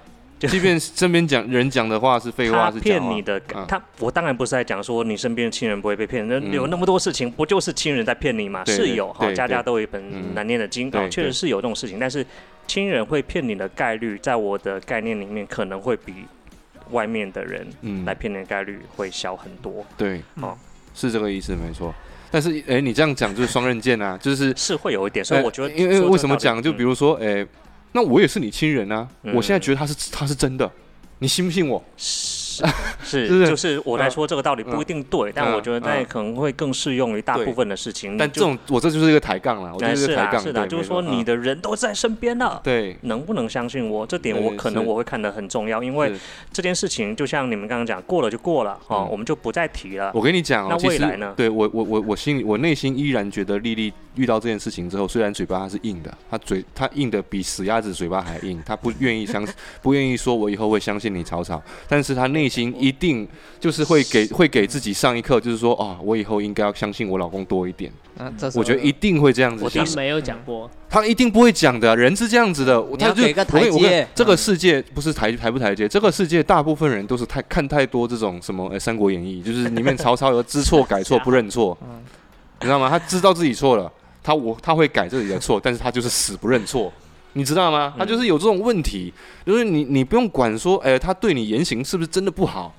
[0.48, 3.40] 即便身边讲人讲的话是废话，是骗你的。
[3.68, 8.64] 他我当然不是在讲说你身边的亲人不会被骗，那有那么多事情不就是亲人在骗你吗？
[8.66, 11.98] 是有哈，家家都有一本难念的经，确实是有这种事情。
[12.00, 12.26] 但是
[12.68, 16.14] 亲人会骗你的概率，在我的概念里面，可能会比
[16.92, 17.66] 外面的人
[18.06, 19.86] 来骗你的概率会小很多。
[19.98, 20.58] 对，哦，
[20.94, 21.94] 是这个意思，没错。
[22.30, 25.24] 但是哎，你这样讲就是双刃剑啊，就是是会有一点。
[25.24, 26.62] 所以我觉得，因为为什么讲？
[26.62, 27.46] 就比如说，哎。
[27.94, 29.08] 那我也是你亲人啊！
[29.34, 30.70] 我现在觉得他是他是真的，
[31.20, 31.82] 你信不信我？
[31.98, 32.64] 是
[33.04, 38.16] 是，就是我来说这个道理不一定对，但我觉得那可能会更适用于大部分的事情。
[38.16, 40.40] 但这种我这就是一个抬杠了，我觉得是抬杠。
[40.40, 44.06] 是的，就是说你的人都在身边了，对，能不能相信我？
[44.06, 46.14] 这点我可能我会看得很重要，因为
[46.52, 50.12] 这件事情就像你们刚刚讲，过了就过了哦，我们就不再提了。
[50.14, 51.34] 我跟你讲，那未来呢？
[51.36, 59.44] 对我我我我心里我内心依然觉得丽丽遇到这件事情之后，虽然嘴巴是硬的，他嘴他硬的比死鸭子嘴巴还硬，他不愿意相
[59.82, 63.26] 不愿意说我以后会相信你草草，但是他内内心一定
[63.58, 67.90] 就是会给会给自己上一课，就是说啊，我以后应该要相信我老公多一点。
[68.54, 69.64] 我觉得一定会这样子。
[69.64, 71.96] 我没有讲过，他一定不会讲的。
[71.96, 74.06] 人是这样子的，他就给个台阶。
[74.14, 81.78] 这个世界不是台台不台阶，这个世界大部分人都是太看太多这种什么《三国演义》，就是里面曹操有知错改错 不认错，
[82.60, 82.90] 你知道吗？
[82.90, 83.90] 他知道自己错了，
[84.24, 86.92] 他我他会改自己的错， 但是他就是死不认错，
[87.34, 87.94] 你知道吗？
[87.98, 89.14] 他就是有这种问题，
[89.46, 92.74] 就是你你不用管说，哎，他对你言行是不是真的不好。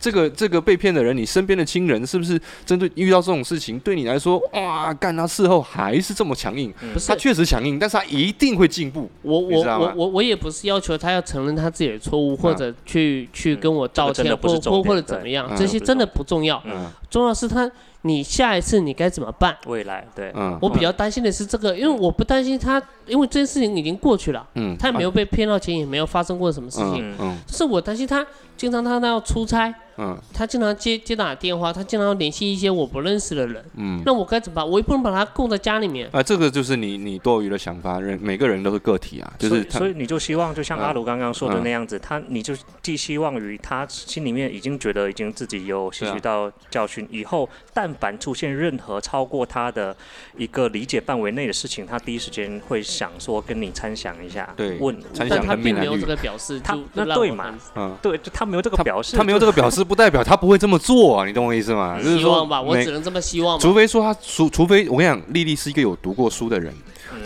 [0.00, 6.72] 这个这个被骗的人，你身边的亲人是不是针对遇到这种事情，对你来说，哇，干他事后还是这么强硬？
[6.94, 9.10] 不是，他确实强硬，但是他一定会进步。
[9.22, 16.62] 我我我我我也不是要求他要承认他自己的错误，或者去去跟我道歉，或或或者怎么样，这些真的不重要。
[17.10, 17.68] 重要是他。
[18.02, 19.56] 你下一次你该怎么办？
[19.66, 28.24] 未来对，我比较担心的是这个，因为我不担心他，因为这件事情已经过去了，嗯，他也没有被骗到钱，也没有发生过什么事情，嗯，是我担心他
[28.58, 29.72] 经常他要出差。
[30.00, 33.64] 嗯，他经常接接打电话，他经常联系一些我不认识的人。
[33.74, 34.64] 嗯，那我该怎么办？
[34.64, 36.08] 我也不能把他供在家里面。
[36.12, 37.98] 啊，这个就是你你多余的想法。
[37.98, 49.96] 人每个人都是个体啊，就是所以你就希望，就像阿鲁刚刚说的那样子，他你就寄希望于他心里面已经觉得已经自己有吸取到教训，以后但凡出现任何超过他的
[50.36, 54.48] 一个理解范围内的事情，他第一时间会想说跟你参详一下。
[54.56, 57.58] 对，问，参详他并没有这个表示，他那对嘛？
[57.74, 59.84] 嗯，对，就他没有这个表示，他没有这个表示。
[59.84, 61.98] 不代表他不会这么做啊，你懂我意思吗？
[62.02, 63.58] 希望吧，我只能这么希望。
[63.58, 66.74] 除非说他，除除非我跟你讲，丽丽是一个有读过书的人，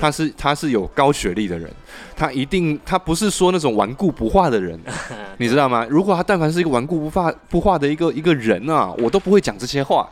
[0.01, 1.71] 他是他是有高学历的人，
[2.15, 4.79] 他一定他不是说那种顽固不化的人，
[5.39, 5.87] 你知道吗？
[5.89, 10.09] 如果他但凡是一个顽固不化不化的一个一个人啊，我都不会讲这些话，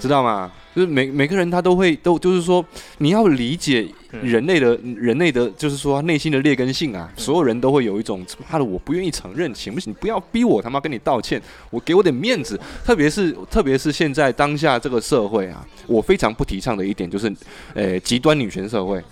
[0.00, 0.50] 知道吗？
[0.74, 2.64] 就是每每个人他都会都就是说，
[2.96, 3.86] 你要理解
[4.22, 7.12] 人类的人类的，就是说内心的劣根性啊。
[7.14, 9.92] 所有人都会有一种妈的，我不愿意承认，行不行？
[9.92, 12.58] 你不要逼我他妈跟你道歉，我给我点面子。
[12.84, 17.30] 特别是特别是现在当下这个社会啊，我非常不提倡的一点就是，
[17.74, 19.02] 呃，极端女权社会。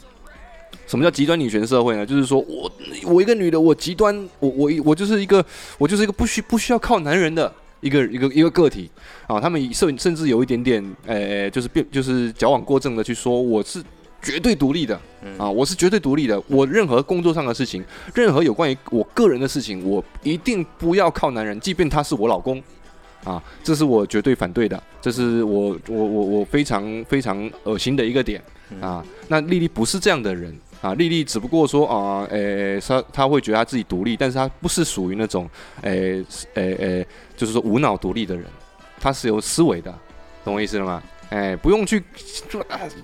[0.86, 2.06] 什么叫极端女权社会呢？
[2.06, 2.72] 就是说我
[3.04, 5.44] 我一个女的，我极端，我我我就是一个
[5.76, 7.52] 我就是一个不需不需要靠男人的。
[7.80, 8.90] 一个一个一个个体
[9.26, 13.82] 啊，他们甚甚至有一点点，呃，就是变，就是矫枉过正的去说，我是
[14.22, 15.00] 绝对独立的
[15.38, 17.82] 啊，我是绝对独立的，我任何工作上的事情，
[18.14, 22.62] 任何有关于我个人的事情，我一定不要靠男人，即便他是我老公
[23.24, 28.42] 啊，这是我绝对反对的，这是我我我我非常非常恶心的一个点
[28.80, 29.04] 啊。
[29.28, 30.54] 那丽丽不是这样的人。
[30.80, 35.46] 啊，丽丽只不过说啊，诶，她她会觉得她自己独立，但是她不是属于那种，
[35.82, 36.24] 诶，
[36.54, 37.06] 诶，诶，
[37.40, 38.44] 就是说无脑独立的人，
[39.00, 39.90] 他是有思维的，
[40.44, 41.02] 懂我意思了吗？
[41.30, 42.04] 哎，不用去，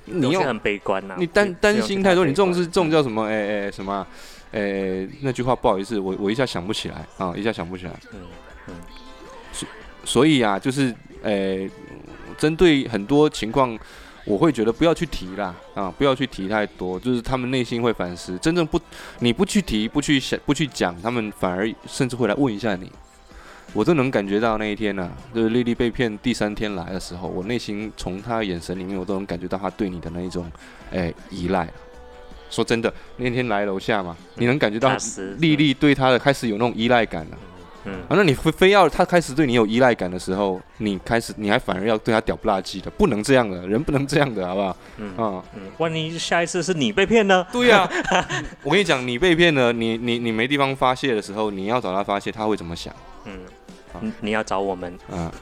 [0.05, 3.24] 你要很悲观呐，你担担心太多，你这种是这种叫什么？
[3.24, 4.07] 哎哎，什么？
[4.53, 7.93] 哎，那句话不好意思，我我一下想不起来啊，一下想不起来。
[8.12, 8.20] 嗯
[8.68, 8.74] 嗯，
[9.53, 9.68] 所
[10.05, 11.66] 所以啊，就是哎，
[12.37, 13.78] 针对很多情况。
[14.28, 18.37] 我会觉得不要去提啦，啊，不要去提太多，就是他们内心会反思。
[18.39, 18.76] 真正不，
[19.20, 22.91] 你不去提，不去想，不去讲，他们反而甚至会来问一下你。
[23.77, 30.51] 我都能感觉到那一天呢，就是丽丽被骗第三天来的时候，我内心从她眼神里面，我都能感觉到她对你的那一种，
[30.91, 31.68] 哎，依赖。
[32.49, 34.97] 说真的，那天来楼下嘛，你能感觉到
[35.39, 37.39] 丽丽对他的开始有那种依赖感了。
[37.85, 44.77] 嗯，啊，那你非非要他开始对你有依赖感的时候，你开始你还反而要对他屌不拉几的，不能这样的，人不能这样的，好不好？
[44.97, 47.47] 嗯啊，嗯，万一下一次是你被骗呢？
[47.53, 47.87] 对呀，
[48.62, 52.95] 我跟你讲，你被骗了，你你你没地方发泄的时候，你要找他发泄，他会怎么想？
[54.03, 54.92] 嗯，你要找我们。
[55.11, 55.32] 啊，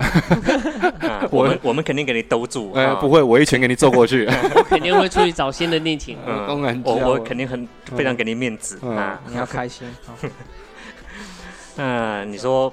[1.30, 9.86] 我们我们肯定给你兜住，哎，不会，我一拳给你揍过去， 我肯定会出去找新的恋情，嗯，我我肯定很非常给你面子啊，你要开心。
[11.76, 12.72] 嗯，你说，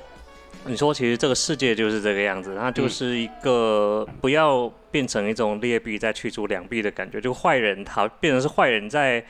[0.65, 9.23] 你说，其实这个世界就是这个样子，它就是一个不要变成一种劣币再驱逐良币的感觉，就坏人他变成是坏人在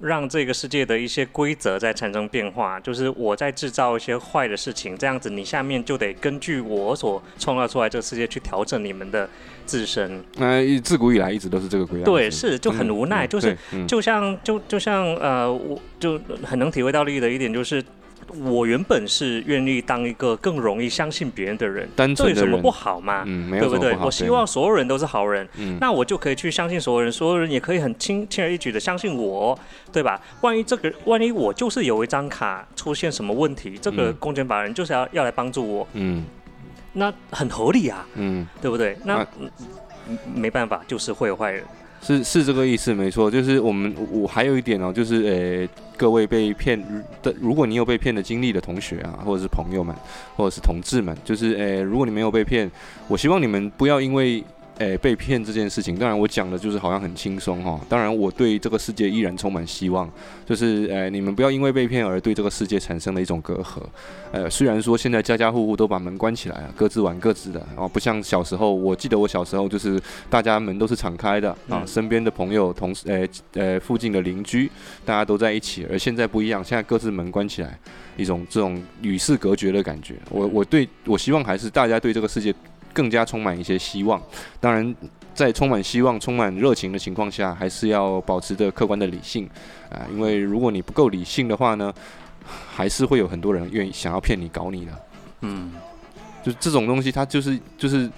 [0.00, 9.28] 让这个世界的一些规则在产生变化，就是我在制造一些坏的事情，这样子你下面就得根据我所创造出来这个世界去调整你们的
[9.64, 10.22] 自身。
[10.36, 12.04] 那自古以来一直都是这个规则。
[12.04, 13.56] 对，是就很无奈，就是
[13.88, 17.82] 就像就就像呃，我就很能体会到利益的一点就是。
[18.44, 23.24] 我原本是愿意当一个更容易相信别人的人，这有什么不好吗？
[23.24, 23.96] 对不对？
[23.96, 25.46] 我希望所有人都是好人，
[25.80, 29.58] 那我就可以去相信所有人，所有人也可以很轻轻而易举的相信我，
[29.92, 30.20] 对吧？
[30.40, 36.24] 万一这个，万一我就是有一张卡出现什么问题，这个公检法人就是要要来帮助我，嗯，
[36.92, 38.96] 那很合理啊，嗯，对不对？
[39.04, 39.26] 那
[40.34, 41.64] 没办法，就是会有坏人。
[42.06, 43.28] 是是这个意思，没错。
[43.28, 46.80] 就是我们我还有一点哦，就是呃，各位被骗
[47.22, 49.94] 的，如果你有被骗的经历的同学啊，或者是朋友们，
[50.36, 52.70] 或者是同志们，就是呃，如果你没有被骗，
[53.08, 54.44] 我希望你们不要因为。
[54.78, 57.80] 诶，被骗这件事情，当然我讲的就是好像很轻松哈。
[57.88, 60.10] 当然，我对这个世界依然充满希望。
[60.44, 63.80] 就是诶，你们不要因为被骗而对这个世界产生了一种隔阂。
[64.32, 68.72] 呃，虽然说现在家家户户都把门关起来了，各自玩各自的，啊，不像小时候。
[68.74, 69.98] 我记得我小时候就是
[70.28, 74.70] 大家门都是敞开的啊，身边的朋友、同事、诶诶，附近的邻居，
[75.06, 75.86] 大家都在一起。
[75.90, 77.78] 而现在不一样，现在各自门关起来，
[78.16, 80.16] 一种这种与世隔绝的感觉。
[80.28, 82.54] 我我对我希望还是大家对这个世界。
[82.96, 84.18] 更加充满一些希望，
[84.58, 84.96] 当然，
[85.34, 89.46] 在充满希望、充满热情的情况下，还是要保持着客观的理性
[89.90, 91.92] 啊，因为如果你不够理性的话呢，
[92.74, 94.92] 还是会有很多人愿意想要骗你、搞你的。
[95.42, 95.74] 嗯，
[96.42, 98.10] 就这种东西，它就是就是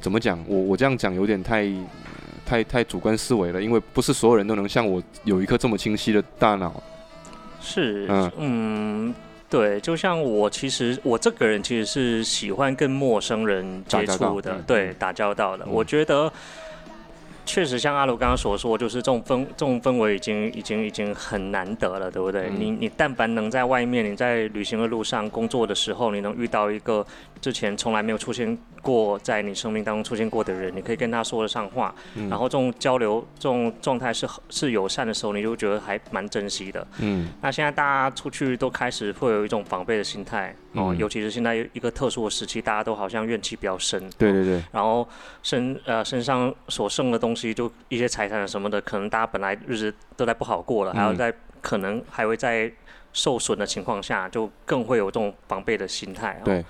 [0.00, 0.36] 怎么讲？
[0.48, 1.70] 我我这样讲有点太
[2.44, 6.82] 太太主观思维了，因为不是所有人都能像我有一颗这么清晰的大脑。
[7.60, 9.14] 是，嗯嗯。
[9.48, 15.64] 对，就像我，其实我这个人其实是喜欢跟陌生人接触的，对，打交道的。
[15.66, 16.32] 我觉得
[17.44, 22.50] 确实像阿鲁刚刚所说，就是这种氛这种氛围已经已经已经很难得了，对不对？
[22.50, 27.06] 你你但凡能在外面，你在旅行的路上工作的时候，你能遇到一个
[27.40, 28.58] 之前从来没有出现。
[28.82, 31.92] 过在你生命当中出现过的人，你可以跟他说得上话，
[32.30, 36.86] 然后这种交流这种状态是是友善的时候，你就觉得还蛮珍惜的。
[37.00, 44.08] 嗯，那现在大家出去都开始会有一种防备的心态哦，尤其是现在一个特殊的时期，大家都好像怨气比较深。
[44.16, 44.62] 对对对。
[44.70, 45.08] 然后
[45.42, 52.70] 身呃身上所剩的东西，就一些财产什么的，可能大家本来日子都在不好过了，还要在可能还会在
[53.12, 56.40] 受损的情况下，就更会有这种防备的心态。
[56.44, 56.64] 对。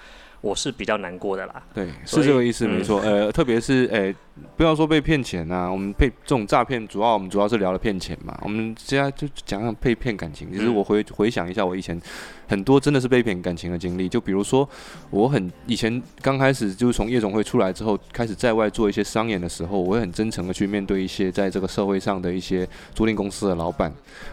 [0.47, 3.01] 我是比较难过的啦，对，是这个意思，没错。
[3.01, 4.15] 呃，特别是诶，
[4.57, 8.39] 不要说被骗钱呐，我们被这种诈骗，主要我们主要是聊了骗钱嘛。
[8.43, 10.53] 我们接下来就讲讲被骗感情。
[10.53, 12.01] 其实我回回想一下，我以前
[12.47, 14.09] 很多真的是被骗感情的经历。
[14.09, 14.69] 就比如说，
[15.11, 23.93] 我很以前刚开始就是从夜总会出来之后，开始在外做一些商演的时候，我会很真诚的去面对一些在这个社会上的一些租赁公司的老板。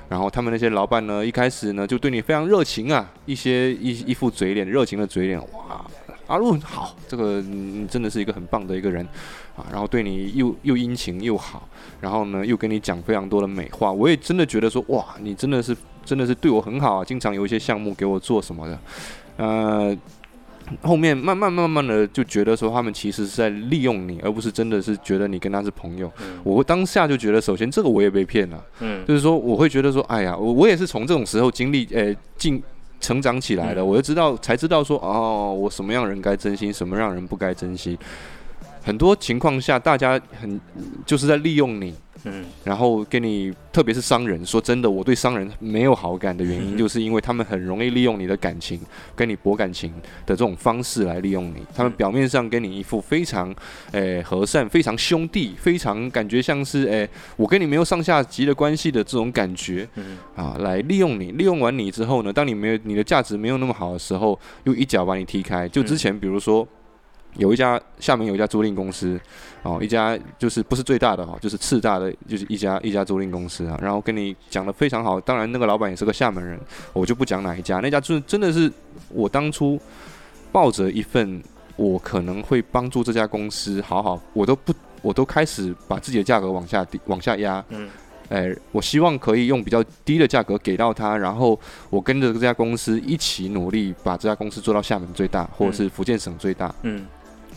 [0.09, 5.83] 然后他们那些老板呢，一开始呢就对你非常热情啊，一些一一副嘴脸，热情的嘴脸，哇。
[6.27, 9.05] 阿路好，这个你真的是一个很棒的一个人
[9.57, 11.67] 啊，然后对你又又殷勤又好，
[11.99, 18.79] 然后呢又跟你讲非常多的美话，我也真的觉得说哇，你真的是真的是对我很好啊，经常有一些项目给我做什么的，
[19.37, 19.97] 呃，
[20.81, 26.09] 后面慢慢慢慢的就觉得说他们其实是在利用你，而不是真的是觉得你跟他是朋友。
[26.43, 32.63] 我当下就觉得，首先这个我也被骗了，嗯，就是说我会觉得说，哎呀，我我也是从这种时候经历，呃，进。
[33.03, 37.99] 成长起来了，我就知道，才知道说，哦，我什么样人该珍惜，什么样人不该珍惜。
[38.83, 40.59] 很多情况下，大家很
[41.05, 41.93] 就是在利用你。
[42.25, 48.79] 嗯，然后给你，特别是商人，说真的，我对商人没有好感的原因，就是因为他们很容易利用你的感情，
[49.13, 49.91] 跟你博感情
[50.25, 51.57] 的这种方式来利用你。
[51.75, 53.53] 他们表面上跟你一副非常，
[53.91, 59.85] 诶和善，非常兄弟，非常感觉像是，诶我跟你没有上下级的关系的这种感觉，
[60.33, 61.33] 啊，来利用你。
[61.33, 65.67] 利用完你之后呢，当你没有你的价值没有那么好的时候，又一脚把你踢开。
[65.67, 66.65] 就之前比如说。
[67.37, 69.19] 有一家厦门有一家租赁公司，
[69.63, 73.77] 哦，一家就是不是最大的哈，就是次大的，就是一家一家租赁公司啊。
[73.81, 76.59] 然后跟你讲的非常好，当然那个老板也是个厦门人，
[76.93, 77.79] 我就不讲哪一家。
[77.79, 78.71] 那家就真的是
[79.09, 79.79] 我当初
[80.51, 81.41] 抱着一份
[81.75, 87.63] 我可能会帮助这家公司好好，我都不我都开始把自己的价格往下低往下压。
[87.69, 87.89] 嗯。
[88.29, 91.59] 哎，我希望可以用比较低的价格给到他，然后
[91.89, 96.73] 我跟着这家公司一起努力，把这家公司做到厦门最大，或者是福建省最大。
[96.83, 97.05] 嗯。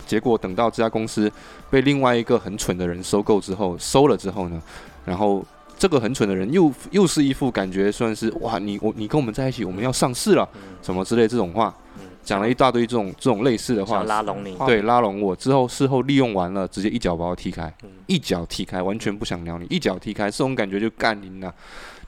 [0.07, 1.31] 结果等到这家公司
[1.69, 4.59] 被另外一个很蠢的人收购之后，收了之后呢，
[5.05, 5.45] 然后
[5.77, 10.47] 这个很蠢的人又又是一副感觉，算是哇，你我你跟我们在一起，我们要上市了，
[10.81, 11.71] 什么之类这种话，
[12.23, 17.71] 讲了一大堆这种这种类似的话，拉拢你，对，拉拢我之后，事后利用完了，直接一脚把我踢开，
[18.07, 21.53] 一脚踢开，完全不想聊你，一脚踢开，这种感觉就干你了，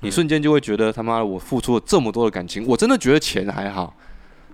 [0.02, 3.94] 你瞬间就会觉得他妈的，我付出了这么多的感情，我真的觉得钱还好。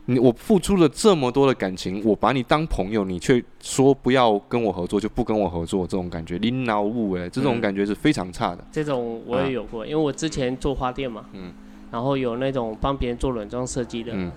[0.08, 8.64] 你我付出了这么多的感情，我把你当朋友，你却说不要跟我合作就不跟我合作，这种感觉，拎脑雾哎，这种感觉是非常差的。
[8.72, 11.52] 这种我也有过，因为我之前做花店嘛，嗯，
[11.92, 14.32] 然后有那种帮别人做软装设计的，嗯，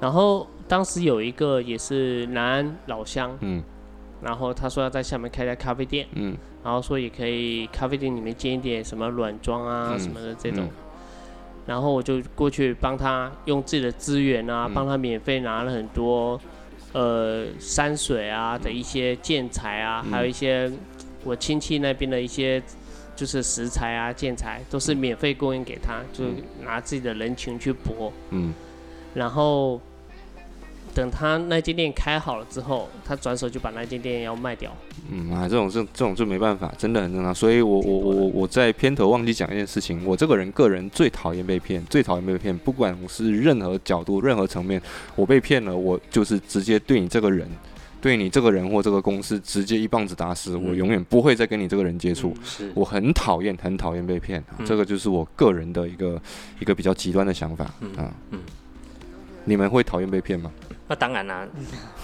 [0.00, 3.60] 然后当时有一个也是南安老乡，嗯，
[4.22, 10.68] 然后他说要在厦门开家咖啡店，嗯，然后说也可以咖啡店里面兼一点什么软装啊什么的这种。
[11.68, 16.40] 然后我就过去帮他用自己的资源啊，帮他免费拿了很多，
[16.94, 20.72] 呃，山水啊的一些建材啊，还有一些
[21.22, 22.60] 我亲戚那边的一些
[23.14, 26.24] 就是食材啊、建材都是免费供应给他，就
[26.64, 28.10] 拿自己的人情去搏。
[28.30, 28.54] 嗯，
[29.14, 29.78] 然后。
[30.98, 34.76] 等他那间店开好了之后，他转手就把那间店要卖掉。
[35.08, 37.32] 嗯啊，这种这这种就没办法，真的很正常。
[37.32, 44.82] 所以我我我我在片头忘记讲一件事情，我这个人个人最讨厌被骗，最讨厌被骗，不管是任何角度、任何层面，
[45.14, 47.48] 我被骗了，我就是直接对你这个人，
[48.00, 52.34] 对你这个人或这个公司直接一棒子打死，我永远不会再跟你这个人接触。
[52.42, 56.20] 是，我很讨厌很讨厌被骗，这个就是我个人的一个
[56.58, 58.12] 一个比较极端的想法啊。
[58.32, 58.40] 嗯，
[59.44, 60.50] 你们会讨厌被骗吗？
[60.88, 61.46] 那当然啦，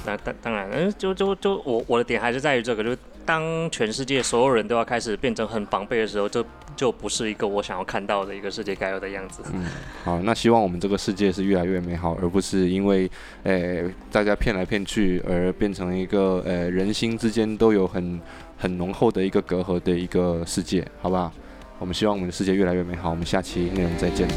[0.04, 6.44] 那当当然，嗯，就就就我我的点还是在于这个，就当全世界所有人都要开始变成很防备的时候，这
[6.76, 9.42] 就不是一个我想要看到的一个世界该有的样子。
[9.54, 9.64] 嗯，
[10.04, 13.10] 好，那希望我们这个世界是越来越美好，而不是因为
[13.44, 18.20] 诶大家骗来骗去而变成一个呃人心之间都有很
[18.58, 21.32] 很浓厚的一个隔阂的一个世界，好不好？
[21.78, 23.08] 我们希望我们的世界越来越美好。
[23.08, 24.28] 我们下期内容再见。